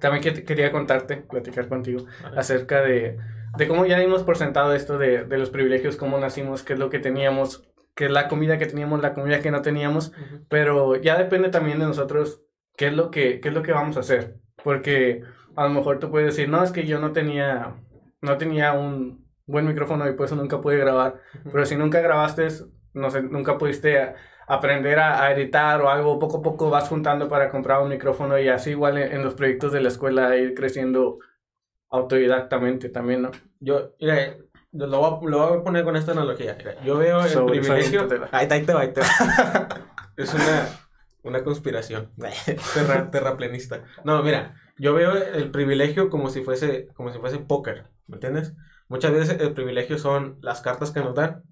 también 0.00 0.24
que 0.24 0.44
quería 0.44 0.72
contarte, 0.72 1.18
platicar 1.18 1.68
contigo 1.68 2.06
acerca 2.36 2.82
de, 2.82 3.18
de 3.56 3.68
cómo 3.68 3.86
ya 3.86 4.00
dimos 4.00 4.24
por 4.24 4.36
sentado 4.36 4.74
esto 4.74 4.98
de, 4.98 5.24
de 5.24 5.38
los 5.38 5.50
privilegios, 5.50 5.96
cómo 5.96 6.18
nacimos, 6.18 6.64
qué 6.64 6.72
es 6.72 6.78
lo 6.80 6.90
que 6.90 6.98
teníamos 6.98 7.68
que 7.96 8.04
es 8.04 8.10
la 8.10 8.28
comida 8.28 8.58
que 8.58 8.66
teníamos, 8.66 9.00
la 9.00 9.14
comida 9.14 9.40
que 9.40 9.50
no 9.50 9.62
teníamos, 9.62 10.12
pero 10.48 10.96
ya 10.96 11.16
depende 11.16 11.48
también 11.48 11.78
de 11.78 11.86
nosotros 11.86 12.42
qué 12.76 12.88
es 12.88 12.92
lo 12.92 13.10
que, 13.10 13.40
qué 13.40 13.48
es 13.48 13.54
lo 13.54 13.62
que 13.62 13.72
vamos 13.72 13.96
a 13.96 14.00
hacer, 14.00 14.36
porque 14.62 15.22
a 15.56 15.64
lo 15.64 15.70
mejor 15.70 15.98
tú 15.98 16.10
puedes 16.10 16.36
decir, 16.36 16.48
no, 16.48 16.62
es 16.62 16.70
que 16.70 16.86
yo 16.86 17.00
no 17.00 17.12
tenía, 17.12 17.74
no 18.20 18.36
tenía 18.36 18.74
un 18.74 19.26
buen 19.46 19.66
micrófono 19.66 20.08
y 20.08 20.12
por 20.12 20.26
eso 20.26 20.36
nunca 20.36 20.60
pude 20.60 20.76
grabar, 20.76 21.22
pero 21.50 21.64
si 21.64 21.74
nunca 21.74 22.00
grabaste, 22.00 22.48
no 22.92 23.10
sé, 23.10 23.22
nunca 23.22 23.56
pudiste 23.56 24.14
aprender 24.46 24.98
a, 24.98 25.32
editar 25.32 25.80
o 25.80 25.88
algo, 25.88 26.18
poco 26.18 26.38
a 26.38 26.42
poco 26.42 26.68
vas 26.68 26.88
juntando 26.88 27.28
para 27.30 27.50
comprar 27.50 27.82
un 27.82 27.88
micrófono 27.88 28.38
y 28.38 28.48
así 28.48 28.70
igual 28.70 28.98
en, 28.98 29.24
los 29.24 29.34
proyectos 29.34 29.72
de 29.72 29.80
la 29.80 29.88
escuela 29.88 30.36
ir 30.36 30.54
creciendo 30.54 31.18
autodidactamente 31.88 32.90
también, 32.90 33.22
¿no? 33.22 33.30
Yo, 33.58 33.94
mira, 34.00 34.36
lo 34.76 34.98
voy, 34.98 35.28
a, 35.28 35.30
lo 35.30 35.48
voy 35.48 35.58
a 35.58 35.62
poner 35.62 35.84
con 35.84 35.96
esta 35.96 36.12
analogía. 36.12 36.56
Yo 36.84 36.98
veo 36.98 37.24
el 37.24 37.44
privilegio. 37.46 38.08
Ahí 38.32 38.46
está, 38.46 38.78
ahí 38.78 38.92
es 40.16 40.34
una, 40.34 40.68
una 41.22 41.44
conspiración. 41.44 42.12
Terra, 42.74 43.10
terraplenista. 43.10 43.84
No, 44.04 44.22
mira, 44.22 44.54
yo 44.78 44.94
veo 44.94 45.14
el 45.14 45.50
privilegio 45.50 46.10
como 46.10 46.30
si 46.30 46.42
fuese, 46.42 46.88
como 46.94 47.12
si 47.12 47.18
fuese 47.18 47.38
póker. 47.38 47.86
¿Me 48.06 48.16
entiendes? 48.16 48.54
Muchas 48.88 49.12
veces 49.12 49.40
el 49.40 49.52
privilegio 49.52 49.98
son 49.98 50.38
las 50.40 50.60
cartas 50.60 50.90
que 50.90 51.00
nos 51.00 51.14
dan. 51.14 51.42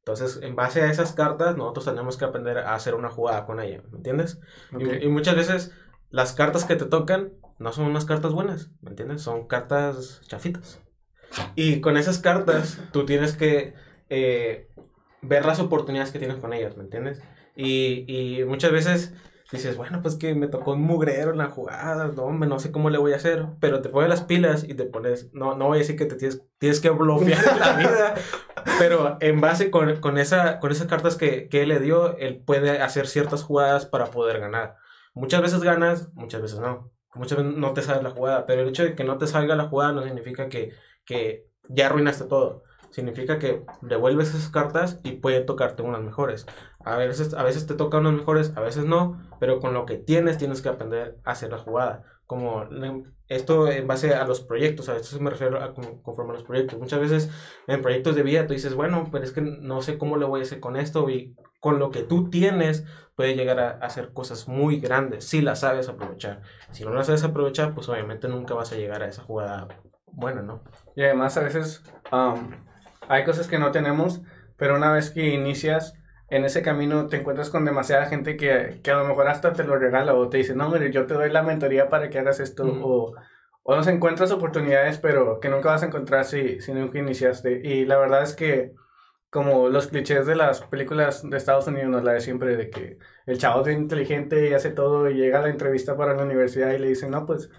Entonces, 0.00 0.40
en 0.42 0.54
base 0.54 0.82
a 0.82 0.90
esas 0.90 1.12
cartas, 1.12 1.56
nosotros 1.56 1.86
tenemos 1.86 2.18
que 2.18 2.26
aprender 2.26 2.58
a 2.58 2.74
hacer 2.74 2.94
una 2.94 3.08
jugada 3.08 3.46
con 3.46 3.60
ella. 3.60 3.82
¿Me 3.90 3.96
entiendes? 3.96 4.38
Y, 4.78 5.06
y 5.06 5.08
muchas 5.08 5.34
veces 5.34 5.72
las 6.10 6.34
cartas 6.34 6.64
que 6.64 6.76
te 6.76 6.84
tocan 6.84 7.32
no 7.58 7.72
son 7.72 7.86
unas 7.86 8.04
cartas 8.04 8.32
buenas. 8.32 8.70
¿Me 8.82 8.90
entiendes? 8.90 9.22
Son 9.22 9.46
cartas 9.46 10.20
chafitas. 10.26 10.83
Y 11.54 11.80
con 11.80 11.96
esas 11.96 12.18
cartas, 12.18 12.80
tú 12.92 13.04
tienes 13.04 13.34
que 13.34 13.74
eh, 14.10 14.68
ver 15.22 15.44
las 15.44 15.60
oportunidades 15.60 16.12
que 16.12 16.18
tienes 16.18 16.38
con 16.38 16.52
ellas, 16.52 16.76
¿me 16.76 16.84
entiendes? 16.84 17.22
Y, 17.56 18.04
y 18.08 18.44
muchas 18.44 18.72
veces 18.72 19.14
dices, 19.54 19.76
bueno, 19.76 20.00
pues 20.02 20.16
que 20.16 20.34
me 20.34 20.48
tocó 20.48 20.72
un 20.72 20.82
mugrero 20.82 21.30
en 21.30 21.38
la 21.38 21.46
jugada, 21.46 22.08
no, 22.08 22.32
no 22.32 22.58
sé 22.58 22.72
cómo 22.72 22.90
le 22.90 22.98
voy 22.98 23.12
a 23.12 23.16
hacer, 23.16 23.46
pero 23.60 23.80
te 23.82 23.88
pones 23.88 24.08
las 24.08 24.22
pilas 24.22 24.64
y 24.64 24.74
te 24.74 24.84
pones, 24.84 25.32
no, 25.32 25.56
no 25.56 25.66
voy 25.66 25.76
a 25.76 25.80
decir 25.80 25.96
que 25.96 26.06
te 26.06 26.16
tienes, 26.16 26.42
tienes 26.58 26.80
que 26.80 26.90
bloquear 26.90 27.58
la 27.58 27.72
vida, 27.74 28.14
pero 28.78 29.16
en 29.20 29.40
base 29.40 29.70
con, 29.70 30.00
con, 30.00 30.18
esa, 30.18 30.58
con 30.60 30.72
esas 30.72 30.86
cartas 30.86 31.16
que, 31.16 31.48
que 31.48 31.62
él 31.62 31.68
le 31.68 31.80
dio, 31.80 32.16
él 32.18 32.42
puede 32.44 32.82
hacer 32.82 33.06
ciertas 33.06 33.42
jugadas 33.42 33.86
para 33.86 34.06
poder 34.06 34.40
ganar. 34.40 34.76
Muchas 35.14 35.42
veces 35.42 35.62
ganas, 35.62 36.12
muchas 36.14 36.42
veces 36.42 36.58
no. 36.58 36.90
Muchas 37.14 37.38
veces 37.38 37.54
no 37.54 37.72
te 37.72 37.82
sabes 37.82 38.02
la 38.02 38.10
jugada, 38.10 38.44
pero 38.44 38.62
el 38.62 38.68
hecho 38.68 38.82
de 38.82 38.96
que 38.96 39.04
no 39.04 39.18
te 39.18 39.28
salga 39.28 39.54
la 39.54 39.68
jugada 39.68 39.92
no 39.92 40.02
significa 40.02 40.48
que, 40.48 40.72
que 41.04 41.46
ya 41.68 41.86
arruinaste 41.86 42.24
todo 42.24 42.62
significa 42.94 43.40
que 43.40 43.64
devuelves 43.82 44.28
esas 44.28 44.50
cartas 44.50 45.00
y 45.02 45.12
pueden 45.16 45.46
tocarte 45.46 45.82
unas 45.82 46.00
mejores. 46.00 46.46
A 46.84 46.96
veces, 46.96 47.34
a 47.34 47.42
veces 47.42 47.66
te 47.66 47.74
tocan 47.74 48.06
unas 48.06 48.20
mejores, 48.20 48.56
a 48.56 48.60
veces 48.60 48.84
no, 48.84 49.20
pero 49.40 49.58
con 49.58 49.74
lo 49.74 49.84
que 49.84 49.96
tienes 49.96 50.38
tienes 50.38 50.62
que 50.62 50.68
aprender 50.68 51.18
a 51.24 51.32
hacer 51.32 51.50
la 51.50 51.58
jugada. 51.58 52.04
Como 52.26 52.68
esto 53.26 53.68
en 53.68 53.88
base 53.88 54.14
a 54.14 54.24
los 54.28 54.42
proyectos, 54.42 54.88
a 54.88 54.96
esto 54.96 55.18
me 55.18 55.30
refiero 55.30 55.60
a 55.60 55.74
conforme 55.74 56.30
a 56.30 56.34
los 56.34 56.44
proyectos. 56.44 56.78
Muchas 56.78 57.00
veces 57.00 57.30
en 57.66 57.82
proyectos 57.82 58.14
de 58.14 58.22
vida 58.22 58.46
tú 58.46 58.52
dices, 58.52 58.74
bueno, 58.74 59.08
pero 59.10 59.24
es 59.24 59.32
que 59.32 59.40
no 59.40 59.82
sé 59.82 59.98
cómo 59.98 60.16
le 60.16 60.26
voy 60.26 60.40
a 60.40 60.42
hacer 60.44 60.60
con 60.60 60.76
esto 60.76 61.10
y 61.10 61.34
con 61.58 61.80
lo 61.80 61.90
que 61.90 62.04
tú 62.04 62.30
tienes 62.30 62.84
puede 63.16 63.34
llegar 63.34 63.58
a, 63.58 63.70
hacer 63.70 64.12
cosas 64.12 64.46
muy 64.46 64.78
grandes 64.78 65.24
si 65.24 65.42
la 65.42 65.56
sabes 65.56 65.88
aprovechar. 65.88 66.42
Si 66.70 66.84
no 66.84 66.94
la 66.94 67.02
sabes 67.02 67.24
aprovechar, 67.24 67.74
pues 67.74 67.88
obviamente 67.88 68.28
nunca 68.28 68.54
vas 68.54 68.72
a 68.72 68.76
llegar 68.76 69.02
a 69.02 69.08
esa 69.08 69.24
jugada 69.24 69.66
buena, 70.16 70.42
¿no? 70.42 70.62
Y 70.96 71.04
además 71.04 71.36
a 71.36 71.42
veces 71.42 71.82
hay 73.08 73.24
cosas 73.24 73.48
que 73.48 73.58
no 73.58 73.70
tenemos, 73.70 74.22
pero 74.56 74.76
una 74.76 74.92
vez 74.92 75.10
que 75.10 75.34
inicias 75.34 75.94
en 76.30 76.44
ese 76.44 76.62
camino 76.62 77.06
te 77.06 77.18
encuentras 77.18 77.50
con 77.50 77.64
demasiada 77.64 78.06
gente 78.06 78.36
que, 78.36 78.80
que 78.82 78.90
a 78.90 78.96
lo 78.96 79.04
mejor 79.04 79.28
hasta 79.28 79.52
te 79.52 79.64
lo 79.64 79.76
regala 79.76 80.14
o 80.14 80.28
te 80.28 80.38
dice, 80.38 80.54
no, 80.54 80.70
mire, 80.70 80.90
yo 80.90 81.06
te 81.06 81.14
doy 81.14 81.30
la 81.30 81.42
mentoría 81.42 81.88
para 81.88 82.08
que 82.10 82.18
hagas 82.18 82.40
esto, 82.40 82.64
o, 82.64 83.14
o 83.62 83.76
nos 83.76 83.86
encuentras 83.86 84.30
oportunidades, 84.30 84.98
pero 84.98 85.40
que 85.40 85.48
nunca 85.48 85.70
vas 85.70 85.82
a 85.82 85.86
encontrar 85.86 86.24
si, 86.24 86.60
si 86.60 86.72
nunca 86.72 86.98
iniciaste. 86.98 87.60
Y 87.64 87.84
la 87.84 87.98
verdad 87.98 88.22
es 88.22 88.34
que 88.34 88.72
como 89.30 89.68
los 89.68 89.88
clichés 89.88 90.26
de 90.26 90.36
las 90.36 90.60
películas 90.62 91.28
de 91.28 91.36
Estados 91.36 91.66
Unidos 91.66 91.88
nos 91.88 92.04
la 92.04 92.12
de 92.12 92.20
siempre 92.20 92.56
de 92.56 92.70
que 92.70 92.98
el 93.26 93.38
chavo 93.38 93.66
es 93.66 93.76
inteligente 93.76 94.48
y 94.48 94.54
hace 94.54 94.70
todo 94.70 95.10
y 95.10 95.14
llega 95.14 95.40
a 95.40 95.42
la 95.42 95.48
entrevista 95.48 95.96
para 95.96 96.14
la 96.14 96.22
universidad 96.22 96.72
y 96.72 96.78
le 96.78 96.88
dicen, 96.88 97.10
no, 97.10 97.26
pues, 97.26 97.50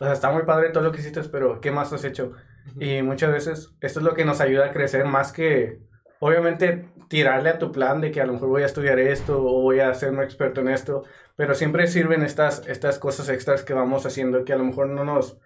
o 0.00 0.04
sea, 0.04 0.12
está 0.12 0.30
muy 0.30 0.42
padre 0.42 0.70
todo 0.70 0.82
lo 0.82 0.92
que 0.92 1.00
hiciste, 1.00 1.22
pero 1.24 1.60
¿qué 1.60 1.70
más 1.70 1.92
has 1.92 2.04
hecho? 2.04 2.32
Y 2.78 3.02
muchas 3.02 3.32
veces 3.32 3.74
esto 3.80 4.00
es 4.00 4.04
lo 4.04 4.14
que 4.14 4.24
nos 4.24 4.40
ayuda 4.40 4.66
a 4.66 4.72
crecer 4.72 5.04
más 5.04 5.32
que, 5.32 5.80
obviamente, 6.18 6.88
tirarle 7.08 7.50
a 7.50 7.58
tu 7.58 7.70
plan 7.70 8.00
de 8.00 8.10
que 8.10 8.20
a 8.20 8.26
lo 8.26 8.32
mejor 8.32 8.48
voy 8.48 8.62
a 8.62 8.66
estudiar 8.66 8.98
esto 8.98 9.40
o 9.40 9.62
voy 9.62 9.80
a 9.80 9.94
ser 9.94 10.10
un 10.10 10.22
experto 10.22 10.60
en 10.60 10.68
esto, 10.68 11.04
pero 11.36 11.54
siempre 11.54 11.86
sirven 11.86 12.22
estas, 12.22 12.66
estas 12.66 12.98
cosas 12.98 13.28
extras 13.28 13.62
que 13.62 13.74
vamos 13.74 14.06
haciendo 14.06 14.44
que 14.44 14.52
a 14.52 14.56
lo 14.56 14.64
mejor 14.64 14.88
no 14.88 15.04
nos, 15.04 15.38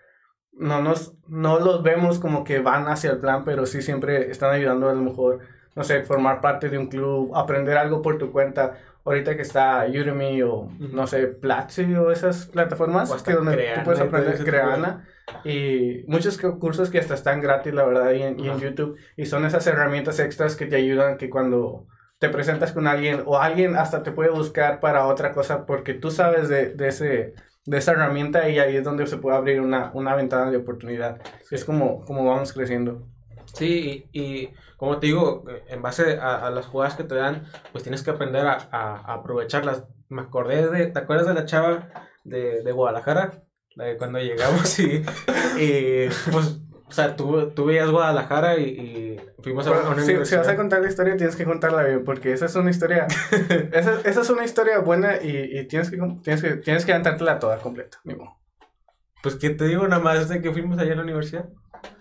no 0.52 0.80
nos, 0.80 1.14
no 1.26 1.58
los 1.58 1.82
vemos 1.82 2.18
como 2.18 2.44
que 2.44 2.60
van 2.60 2.88
hacia 2.88 3.10
el 3.10 3.18
plan, 3.18 3.44
pero 3.44 3.66
sí 3.66 3.82
siempre 3.82 4.30
están 4.30 4.52
ayudando 4.52 4.88
a 4.88 4.94
lo 4.94 5.02
mejor, 5.02 5.40
no 5.74 5.84
sé, 5.84 6.02
formar 6.02 6.40
parte 6.40 6.68
de 6.70 6.78
un 6.78 6.88
club, 6.88 7.36
aprender 7.36 7.76
algo 7.76 8.02
por 8.02 8.18
tu 8.18 8.32
cuenta. 8.32 8.78
Ahorita 9.08 9.36
que 9.36 9.42
está 9.42 9.86
Udemy 9.88 10.42
o, 10.42 10.68
no 10.78 11.06
sé, 11.06 11.28
Platzi 11.28 11.94
o 11.94 12.10
esas 12.10 12.44
plataformas 12.44 13.10
que 13.22 13.32
donde 13.32 13.72
tú 13.74 13.80
puedes 13.84 14.00
aprender 14.02 14.44
Creana 14.44 15.08
y 15.44 16.04
muchos 16.06 16.36
cursos 16.36 16.90
que 16.90 16.98
hasta 16.98 17.14
están 17.14 17.40
gratis, 17.40 17.72
la 17.72 17.86
verdad, 17.86 18.12
y 18.12 18.22
en, 18.22 18.36
YouTube. 18.36 18.98
Y 19.16 19.24
son 19.24 19.46
esas 19.46 19.66
herramientas 19.66 20.20
extras 20.20 20.56
que 20.56 20.66
te 20.66 20.76
ayudan 20.76 21.16
que 21.16 21.30
cuando 21.30 21.86
te 22.18 22.28
presentas 22.28 22.72
con 22.72 22.86
alguien 22.86 23.22
o 23.24 23.38
alguien 23.38 23.76
hasta 23.76 24.02
te 24.02 24.12
puede 24.12 24.28
buscar 24.28 24.78
para 24.80 25.06
otra 25.06 25.32
cosa 25.32 25.64
porque 25.64 25.94
tú 25.94 26.10
sabes 26.10 26.50
de, 26.50 26.74
de 26.74 26.88
ese, 26.88 27.34
de 27.64 27.78
esa 27.78 27.92
herramienta 27.92 28.46
y 28.50 28.58
ahí 28.58 28.76
es 28.76 28.84
donde 28.84 29.06
se 29.06 29.16
puede 29.16 29.38
abrir 29.38 29.62
una, 29.62 29.90
una 29.94 30.14
ventana 30.14 30.50
de 30.50 30.58
oportunidad. 30.58 31.18
Es 31.50 31.64
como, 31.64 32.04
como 32.04 32.26
vamos 32.26 32.52
creciendo. 32.52 33.08
Sí, 33.58 34.06
y, 34.12 34.20
y, 34.20 34.54
como 34.76 34.98
te 34.98 35.08
digo, 35.08 35.44
en 35.68 35.82
base 35.82 36.18
a, 36.18 36.46
a, 36.46 36.50
las 36.50 36.66
jugadas 36.66 36.94
que 36.94 37.04
te 37.04 37.16
dan, 37.16 37.46
pues 37.72 37.82
tienes 37.82 38.02
que 38.02 38.10
aprender 38.10 38.46
a, 38.46 38.68
a, 38.70 39.14
aprovecharlas. 39.14 39.84
Me 40.08 40.22
acordé 40.22 40.68
de, 40.70 40.86
¿te 40.86 40.98
acuerdas 40.98 41.26
de 41.26 41.34
la 41.34 41.44
chava 41.44 41.88
de, 42.24 42.62
de 42.62 42.72
Guadalajara? 42.72 43.44
cuando 43.98 44.18
llegamos 44.18 44.78
y, 44.80 45.04
y 45.56 46.08
pues, 46.32 46.60
o 46.88 46.92
sea, 46.92 47.16
tú, 47.16 47.50
tú 47.50 47.66
veías 47.66 47.90
Guadalajara 47.90 48.58
y, 48.58 48.64
y 48.64 49.20
fuimos 49.42 49.66
a 49.66 49.70
una 49.70 50.02
si, 50.02 50.24
si, 50.24 50.36
vas 50.36 50.48
a 50.48 50.56
contar 50.56 50.80
la 50.80 50.88
historia, 50.88 51.16
tienes 51.16 51.36
que 51.36 51.44
contarla 51.44 51.84
bien, 51.84 52.04
porque 52.04 52.32
esa 52.32 52.46
es 52.46 52.54
una 52.56 52.70
historia, 52.70 53.06
esa, 53.72 54.00
esa, 54.00 54.20
es 54.22 54.30
una 54.30 54.44
historia 54.44 54.78
buena 54.80 55.22
y, 55.22 55.58
y 55.58 55.68
tienes, 55.68 55.90
que, 55.90 55.98
tienes, 56.22 56.42
que, 56.42 56.56
tienes 56.56 56.84
que 56.84 56.92
cantártela 56.92 57.38
toda 57.38 57.58
completa, 57.58 57.98
mismo. 58.04 58.38
Pues 59.22 59.34
que 59.34 59.50
te 59.50 59.66
digo 59.66 59.86
nada 59.86 60.02
más 60.02 60.28
de 60.28 60.40
que 60.40 60.52
fuimos 60.52 60.78
allá 60.78 60.92
a 60.92 60.96
la 60.96 61.02
universidad. 61.02 61.48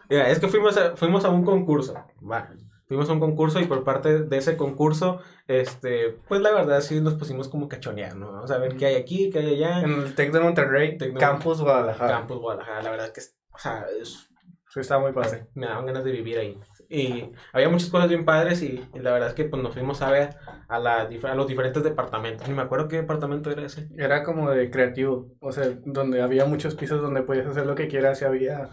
Mira, 0.09 0.29
es 0.29 0.39
que 0.39 0.47
fuimos 0.47 0.77
a, 0.77 0.95
fuimos 0.95 1.25
a 1.25 1.29
un 1.29 1.43
concurso. 1.43 1.93
Va 2.29 2.49
fuimos 2.87 3.09
a 3.09 3.13
un 3.13 3.19
concurso 3.19 3.59
y 3.59 3.65
por 3.65 3.83
parte 3.83 4.23
de 4.23 4.37
ese 4.37 4.55
concurso, 4.55 5.19
este, 5.47 6.17
pues 6.27 6.41
la 6.41 6.53
verdad 6.53 6.81
sí 6.81 7.01
nos 7.01 7.15
pusimos 7.15 7.49
como 7.49 7.67
cachonear, 7.67 8.15
¿no? 8.15 8.31
Vamos 8.31 8.51
a 8.51 8.57
ver 8.57 8.77
qué 8.77 8.85
hay 8.87 8.95
aquí, 8.95 9.29
qué 9.29 9.39
hay 9.39 9.55
allá. 9.55 9.81
En 9.81 9.91
el 9.91 10.15
Tec 10.15 10.31
de 10.31 10.39
Monterrey, 10.39 10.97
Campus 11.19 11.61
Guadalajara. 11.61 12.19
Campus 12.19 12.37
Guadalajara, 12.37 12.83
la 12.83 12.91
verdad 12.91 13.11
que, 13.11 13.21
o 13.51 13.57
sea, 13.57 13.85
es, 14.01 14.29
sí, 14.69 14.79
está 14.79 14.99
muy 14.99 15.11
padre. 15.11 15.47
Me 15.53 15.67
daban 15.67 15.85
ganas 15.85 16.03
de 16.03 16.11
vivir 16.11 16.39
ahí. 16.39 16.57
Y 16.89 17.31
había 17.51 17.67
muchas 17.67 17.89
cosas 17.89 18.07
bien 18.07 18.23
padres 18.23 18.61
y, 18.61 18.81
la 18.93 19.11
verdad 19.11 19.29
es 19.29 19.35
que 19.35 19.43
pues 19.43 19.61
nos 19.61 19.73
fuimos 19.73 20.01
a 20.01 20.09
ver 20.09 20.37
a, 20.69 20.79
la, 20.79 21.01
a 21.01 21.35
los 21.35 21.47
diferentes 21.47 21.83
departamentos. 21.83 22.47
Ni 22.47 22.53
me 22.53 22.61
acuerdo 22.61 22.87
qué 22.87 22.95
departamento 22.95 23.51
era 23.51 23.65
ese. 23.65 23.89
Era 23.97 24.23
como 24.23 24.49
de 24.49 24.71
creativo, 24.71 25.27
o 25.41 25.51
sea, 25.51 25.65
donde 25.83 26.21
había 26.21 26.45
muchos 26.45 26.75
pisos 26.75 27.01
donde 27.01 27.23
podías 27.23 27.47
hacer 27.47 27.65
lo 27.65 27.75
que 27.75 27.89
quieras 27.89 28.21
y 28.21 28.25
había 28.25 28.69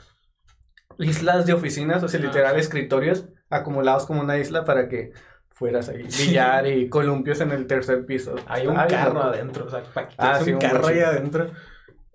islas 0.99 1.47
de 1.47 1.53
oficinas, 1.53 2.03
o 2.03 2.09
sea, 2.09 2.21
ah, 2.21 2.23
literal 2.25 2.59
escritorios 2.59 3.27
acumulados 3.51 4.07
como 4.07 4.21
una 4.21 4.39
isla 4.39 4.65
para 4.65 4.89
que 4.89 5.13
fueras 5.51 5.89
ahí, 5.89 6.03
billar 6.19 6.67
y 6.67 6.89
columpios 6.89 7.41
en 7.41 7.53
el 7.53 7.67
tercer 7.67 8.05
piso. 8.07 8.35
Hay 8.47 8.67
un 8.67 8.75
carro 8.75 9.23
adentro, 9.23 9.67
o 9.67 9.71
sea, 9.71 9.83
ah, 10.19 10.41
un, 10.47 10.59
carro 10.59 10.87
ahí 10.87 11.01
adentro. 11.01 11.51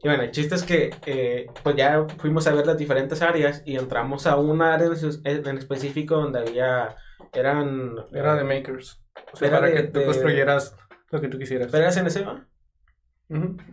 Y 0.01 0.07
bueno, 0.07 0.24
el 0.24 0.31
chiste 0.31 0.55
es 0.55 0.63
que 0.63 0.91
eh, 1.05 1.48
pues 1.62 1.75
ya 1.75 2.05
fuimos 2.17 2.48
a 2.48 2.53
ver 2.53 2.65
las 2.65 2.77
diferentes 2.77 3.21
áreas 3.21 3.63
y 3.65 3.75
entramos 3.75 4.27
a 4.27 4.38
una 4.38 4.74
área 4.74 4.89
en 5.25 5.57
específico 5.57 6.15
donde 6.15 6.39
había, 6.39 6.95
eran... 7.33 7.95
Era 8.13 8.36
de 8.36 8.45
makers. 8.45 9.01
O 9.33 9.36
sea, 9.36 9.51
para 9.51 9.74
que 9.74 9.83
tú 9.83 10.01
construyeras 10.05 10.74
lo 11.12 11.19
que 11.19 11.27
tú 11.27 11.38
quisieras. 11.38 11.69
¿Pero 11.69 11.83
era 11.83 11.91
CNC, 11.91 12.24
no? 12.24 12.49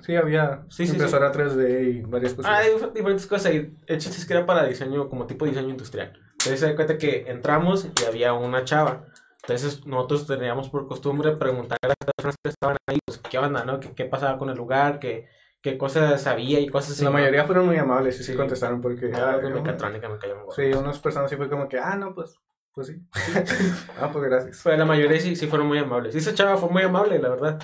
Sí, 0.02 0.14
había 0.14 0.64
sí, 0.68 0.84
impresora 0.84 1.32
3D 1.32 1.94
y 1.94 2.00
varias 2.02 2.34
cosas. 2.34 2.52
Ah, 2.52 2.58
hay 2.58 2.74
diferentes 2.94 3.26
cosas. 3.26 3.54
Y 3.54 3.74
el 3.86 3.98
chiste 3.98 4.18
es 4.18 4.26
que 4.26 4.34
era 4.34 4.44
para 4.44 4.64
diseño, 4.64 5.08
como 5.08 5.26
tipo 5.26 5.44
de 5.44 5.52
diseño 5.52 5.70
industrial. 5.70 6.12
Entonces 6.32 6.60
se 6.60 6.66
da 6.66 6.76
cuenta 6.76 6.98
que 6.98 7.24
entramos 7.28 7.86
y 7.86 8.04
había 8.04 8.34
una 8.34 8.64
chava. 8.64 9.06
Entonces 9.42 9.86
nosotros 9.86 10.26
teníamos 10.26 10.68
por 10.68 10.86
costumbre 10.86 11.36
preguntar 11.36 11.78
a 11.80 11.88
las 11.88 11.96
personas 12.14 12.36
que 12.42 12.50
estaban 12.50 12.76
ahí, 12.86 12.98
pues, 13.06 13.18
qué 13.18 13.38
onda, 13.38 13.64
¿no? 13.64 13.80
¿Qué, 13.80 13.94
qué 13.94 14.04
pasaba 14.04 14.38
con 14.38 14.50
el 14.50 14.56
lugar? 14.56 14.98
¿Qué, 14.98 15.28
qué 15.62 15.78
cosas 15.78 16.20
sabía 16.20 16.60
y 16.60 16.68
cosas 16.68 16.92
así? 16.92 17.04
La 17.04 17.10
mayoría 17.10 17.44
fueron 17.44 17.66
muy 17.66 17.78
amables 17.78 18.20
y 18.20 18.24
sí, 18.24 18.34
contestaron 18.34 18.82
porque... 18.82 19.10
Ah, 19.14 19.38
ah 19.42 19.48
mecatrónica 19.48 20.08
me 20.08 20.18
cayó 20.18 20.44
Sí, 20.54 20.72
unas 20.74 20.98
personas 20.98 21.30
sí 21.30 21.36
fue 21.36 21.48
como 21.48 21.68
que, 21.68 21.78
ah, 21.78 21.96
no, 21.96 22.14
pues 22.14 22.38
pues 22.76 22.88
sí. 22.88 23.02
ah, 23.98 24.10
pues 24.12 24.24
gracias. 24.26 24.60
Pues 24.62 24.78
la 24.78 24.84
mayoría 24.84 25.18
sí, 25.18 25.34
sí 25.34 25.46
fueron 25.46 25.66
muy 25.66 25.78
amables. 25.78 26.14
Esa 26.14 26.34
chava 26.34 26.58
fue 26.58 26.68
muy 26.68 26.82
amable, 26.82 27.18
la 27.18 27.30
verdad. 27.30 27.58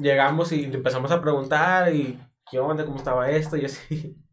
Llegamos 0.00 0.50
y 0.50 0.64
empezamos 0.64 1.12
a 1.12 1.22
preguntar 1.22 1.94
y 1.94 2.20
qué 2.50 2.58
onda, 2.58 2.84
cómo 2.84 2.96
estaba 2.96 3.30
esto 3.30 3.56
y 3.56 3.64
así. 3.64 4.16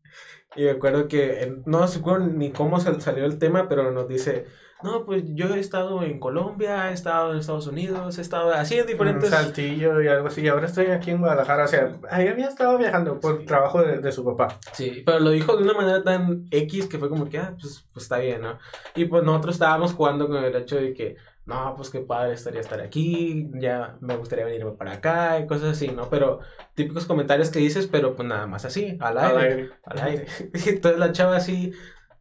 Y 0.56 0.66
me 0.66 0.70
acuerdo 0.70 1.08
que 1.08 1.64
no 1.66 1.88
sé 1.88 2.00
ni 2.32 2.52
cómo 2.52 2.80
salió 2.80 3.26
el 3.26 3.40
tema, 3.40 3.68
pero 3.68 3.92
nos 3.92 4.08
dice, 4.08 4.46
no, 4.84 5.06
pues 5.06 5.24
yo 5.28 5.54
he 5.56 5.60
estado 5.60 6.04
en 6.04 6.20
Colombia, 6.20 6.92
he 6.92 6.94
estado 6.94 7.32
en 7.32 7.40
Estados 7.40 7.68
Unidos, 7.68 8.18
he 8.18 8.22
estado 8.22 8.52
así 8.54 8.78
en 8.78 8.86
diferentes... 8.86 9.30
Saltillo 9.30 10.02
y 10.02 10.08
algo 10.08 10.28
así, 10.28 10.42
y 10.42 10.48
ahora 10.48 10.66
estoy 10.66 10.88
aquí 10.88 11.12
en 11.12 11.20
Guadalajara, 11.20 11.66
o 11.66 11.68
sea, 11.68 11.92
ahí 12.10 12.28
había 12.28 12.48
estado 12.48 12.78
viajando 12.78 13.20
por 13.20 13.46
trabajo 13.46 13.82
de, 13.82 14.00
de, 14.00 14.12
su 14.12 14.26
papá. 14.26 14.60
Sí, 14.74 15.04
pero 15.06 15.20
lo 15.20 15.30
dijo 15.30 15.56
de 15.56 15.64
una 15.64 15.74
manera 15.74 16.04
tan 16.04 16.46
X 16.52 16.88
que 16.88 16.98
fue 16.98 17.10
como 17.10 17.30
que, 17.30 17.38
ah, 17.38 17.56
pues, 17.60 17.88
pues 17.94 18.04
está 18.04 18.18
bien, 18.18 18.42
¿no? 18.42 18.60
Y 18.96 19.06
pues 19.06 19.24
nosotros 19.24 19.56
estábamos 19.56 19.94
jugando 19.94 20.28
con 20.28 20.44
el 20.44 20.56
hecho 20.56 20.76
de 20.76 20.94
que, 20.94 21.16
no, 21.46 21.74
pues 21.76 21.90
qué 21.90 22.00
padre 22.00 22.34
estaría 22.34 22.62
estar 22.62 22.80
aquí, 22.80 23.50
ya 23.56 23.98
me 24.00 24.16
gustaría 24.16 24.46
venirme 24.46 24.72
para 24.72 24.94
acá 24.94 25.40
y 25.40 25.48
cosas 25.48 25.78
así, 25.78 25.90
¿no? 25.90 26.10
Pero 26.10 26.40
típicos 26.74 27.06
comentarios 27.06 27.50
que 27.50 27.60
dices, 27.60 27.88
pero 27.88 28.16
pues 28.16 28.28
nada 28.28 28.48
más 28.48 28.66
así, 28.66 28.98
al 29.02 29.18
aire. 29.18 29.38
Al 29.38 29.44
aire. 29.44 29.70
Al 29.84 30.00
aire. 30.08 30.28
Entonces 30.54 31.00
la 31.00 31.12
chava 31.12 31.36
así, 31.36 31.74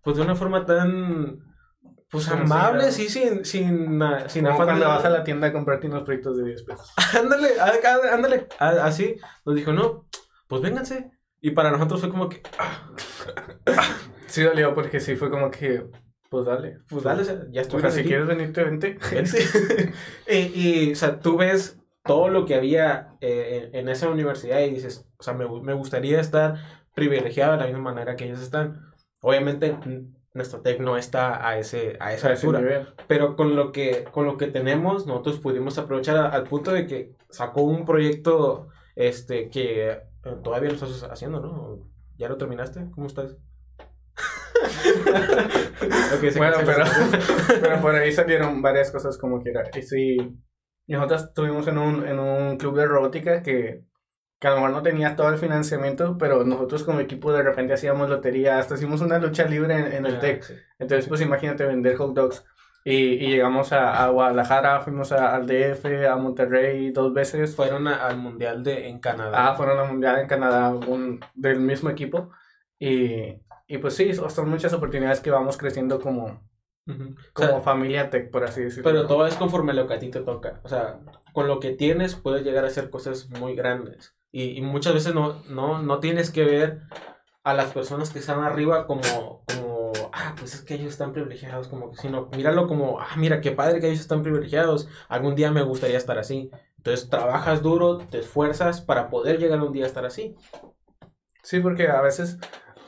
pues 0.02 0.16
de 0.16 0.22
una 0.22 0.34
forma 0.34 0.64
tan 0.66 1.51
pues 2.12 2.28
amable, 2.28 2.92
sí, 2.92 3.08
sin, 3.08 3.42
sin, 3.46 3.98
sin 4.26 4.46
afán. 4.46 4.66
cuando 4.66 4.86
vas 4.86 5.02
a 5.02 5.08
la 5.08 5.24
tienda 5.24 5.46
a 5.46 5.52
comprarte 5.52 5.86
unos 5.86 6.02
proyectos 6.02 6.36
de 6.36 6.44
10 6.44 6.62
pesos. 6.64 6.92
ándale, 7.18 7.48
ándale, 8.12 8.48
así. 8.58 9.16
Nos 9.46 9.54
dijo, 9.54 9.72
no, 9.72 10.06
pues 10.46 10.60
vénganse. 10.60 11.10
Y 11.40 11.52
para 11.52 11.70
nosotros 11.70 12.02
fue 12.02 12.10
como 12.10 12.28
que. 12.28 12.42
Ah, 12.58 12.86
sí, 14.26 14.42
dolió 14.42 14.74
porque 14.74 15.00
sí 15.00 15.16
fue 15.16 15.30
como 15.30 15.50
que. 15.50 15.86
Pues 16.28 16.44
dale. 16.44 16.80
Pues 16.90 17.02
dale, 17.02 17.22
o 17.22 17.24
sea, 17.24 17.46
ya 17.50 17.62
estoy. 17.62 17.78
O 17.78 17.80
sea, 17.80 17.90
si 17.90 18.04
quieres 18.04 18.26
venirte, 18.26 18.62
vente. 18.62 18.98
Vente. 19.10 19.38
y, 20.28 20.36
y, 20.36 20.92
o 20.92 20.96
sea, 20.96 21.18
tú 21.18 21.38
ves 21.38 21.80
todo 22.04 22.28
lo 22.28 22.44
que 22.44 22.56
había 22.56 23.16
eh, 23.22 23.70
en, 23.72 23.88
esa 23.88 24.10
universidad 24.10 24.60
y 24.60 24.68
dices, 24.68 25.08
o 25.16 25.22
sea, 25.22 25.32
me, 25.32 25.48
me, 25.62 25.72
gustaría 25.72 26.20
estar 26.20 26.56
privilegiado 26.94 27.52
de 27.52 27.58
la 27.58 27.66
misma 27.68 27.80
manera 27.80 28.16
que 28.16 28.26
ellos 28.26 28.42
están. 28.42 28.92
Obviamente 29.22 29.78
nuestro 30.34 30.60
tech 30.60 30.80
no 30.80 30.96
está 30.96 31.46
a 31.46 31.58
ese 31.58 31.96
a 32.00 32.14
esa 32.14 32.30
altura, 32.30 32.94
pero 33.06 33.36
con 33.36 33.54
lo 33.54 33.70
que 33.70 34.04
con 34.10 34.26
lo 34.26 34.36
que 34.36 34.46
tenemos 34.46 35.06
nosotros 35.06 35.40
pudimos 35.40 35.78
aprovechar 35.78 36.16
al 36.16 36.44
punto 36.44 36.72
de 36.72 36.86
que 36.86 37.14
sacó 37.28 37.62
un 37.62 37.84
proyecto 37.84 38.68
este 38.96 39.50
que 39.50 39.90
eh, 39.90 40.00
todavía 40.42 40.70
lo 40.70 40.76
estás 40.76 41.02
haciendo, 41.04 41.40
¿no? 41.40 41.78
¿Ya 42.16 42.28
lo 42.28 42.36
terminaste? 42.36 42.90
¿Cómo 42.94 43.06
estás? 43.06 43.36
bueno, 46.36 46.56
pero, 46.64 46.84
pero 47.60 47.80
por 47.80 47.94
ahí 47.94 48.12
salieron 48.12 48.62
varias 48.62 48.90
cosas 48.90 49.18
como 49.18 49.42
quiera. 49.42 49.64
Y 49.76 49.82
sí, 49.82 50.16
nosotros 50.86 51.24
estuvimos 51.24 51.66
en 51.68 51.78
un, 51.78 52.06
en 52.06 52.18
un 52.18 52.58
club 52.58 52.76
de 52.76 52.86
robótica 52.86 53.42
que, 53.42 53.84
que 54.42 54.48
a 54.48 54.50
lo 54.50 54.56
mejor 54.56 54.72
no 54.72 54.82
tenía 54.82 55.14
todo 55.14 55.28
el 55.28 55.38
financiamiento, 55.38 56.18
pero 56.18 56.42
nosotros 56.42 56.82
como 56.82 56.98
equipo 56.98 57.32
de 57.32 57.44
repente 57.44 57.74
hacíamos 57.74 58.10
lotería, 58.10 58.58
hasta 58.58 58.74
hicimos 58.74 59.00
una 59.00 59.20
lucha 59.20 59.44
libre 59.44 59.96
en, 59.96 60.04
el 60.04 60.16
ah, 60.16 60.18
TEC. 60.18 60.44
Entonces, 60.80 61.06
pues 61.06 61.20
imagínate 61.20 61.64
vender 61.64 61.94
hot 61.94 62.12
dogs. 62.12 62.44
Y, 62.84 62.92
y 63.24 63.28
llegamos 63.28 63.72
a, 63.72 64.04
a, 64.04 64.08
Guadalajara, 64.08 64.80
fuimos 64.80 65.12
al 65.12 65.46
DF, 65.46 65.84
a 66.10 66.16
Monterrey 66.16 66.90
dos 66.90 67.14
veces. 67.14 67.54
Fueron 67.54 67.86
al 67.86 68.16
Mundial 68.16 68.64
de, 68.64 68.88
en 68.88 68.98
Canadá. 68.98 69.50
Ah, 69.50 69.54
fueron 69.54 69.78
al 69.78 69.86
Mundial 69.86 70.18
en 70.18 70.26
Canadá 70.26 70.70
un, 70.70 71.20
del 71.34 71.60
mismo 71.60 71.88
equipo. 71.88 72.32
Y, 72.80 73.36
y 73.68 73.78
pues 73.78 73.94
sí, 73.94 74.12
son 74.12 74.50
muchas 74.50 74.72
oportunidades 74.72 75.20
que 75.20 75.30
vamos 75.30 75.56
creciendo 75.56 76.00
como, 76.00 76.42
como 77.32 77.62
familia 77.62 78.10
tech, 78.10 78.28
por 78.32 78.42
así 78.42 78.62
decirlo. 78.64 78.90
Pero 78.90 79.06
todo 79.06 79.24
es 79.24 79.36
conforme 79.36 79.70
a 79.70 79.76
lo 79.76 79.86
que 79.86 79.94
a 79.94 80.00
ti 80.00 80.10
te 80.10 80.18
toca. 80.18 80.58
O 80.64 80.68
sea, 80.68 80.98
con 81.32 81.46
lo 81.46 81.60
que 81.60 81.70
tienes 81.70 82.16
puedes 82.16 82.42
llegar 82.42 82.64
a 82.64 82.66
hacer 82.66 82.90
cosas 82.90 83.30
muy 83.30 83.54
grandes. 83.54 84.16
Y, 84.32 84.62
muchas 84.62 84.94
veces 84.94 85.14
no, 85.14 85.42
no, 85.50 85.82
no 85.82 86.00
tienes 86.00 86.30
que 86.30 86.44
ver 86.44 86.80
a 87.44 87.52
las 87.52 87.72
personas 87.72 88.10
que 88.10 88.18
están 88.18 88.42
arriba 88.42 88.86
como, 88.86 89.44
como, 89.46 89.92
ah, 90.12 90.34
pues 90.38 90.54
es 90.54 90.62
que 90.62 90.74
ellos 90.74 90.92
están 90.92 91.12
privilegiados, 91.12 91.68
como 91.68 91.90
que, 91.90 91.98
sino 91.98 92.30
míralo 92.34 92.66
como, 92.66 92.98
ah, 92.98 93.14
mira, 93.18 93.42
qué 93.42 93.52
padre 93.52 93.80
que 93.80 93.88
ellos 93.88 94.00
están 94.00 94.22
privilegiados, 94.22 94.88
algún 95.08 95.34
día 95.34 95.50
me 95.50 95.62
gustaría 95.62 95.98
estar 95.98 96.18
así. 96.18 96.50
Entonces 96.78 97.10
trabajas 97.10 97.62
duro, 97.62 97.98
te 97.98 98.20
esfuerzas 98.20 98.80
para 98.80 99.10
poder 99.10 99.38
llegar 99.38 99.60
un 99.60 99.72
día 99.72 99.84
a 99.84 99.88
estar 99.88 100.06
así. 100.06 100.34
Sí, 101.42 101.60
porque 101.60 101.88
a 101.88 102.00
veces 102.00 102.38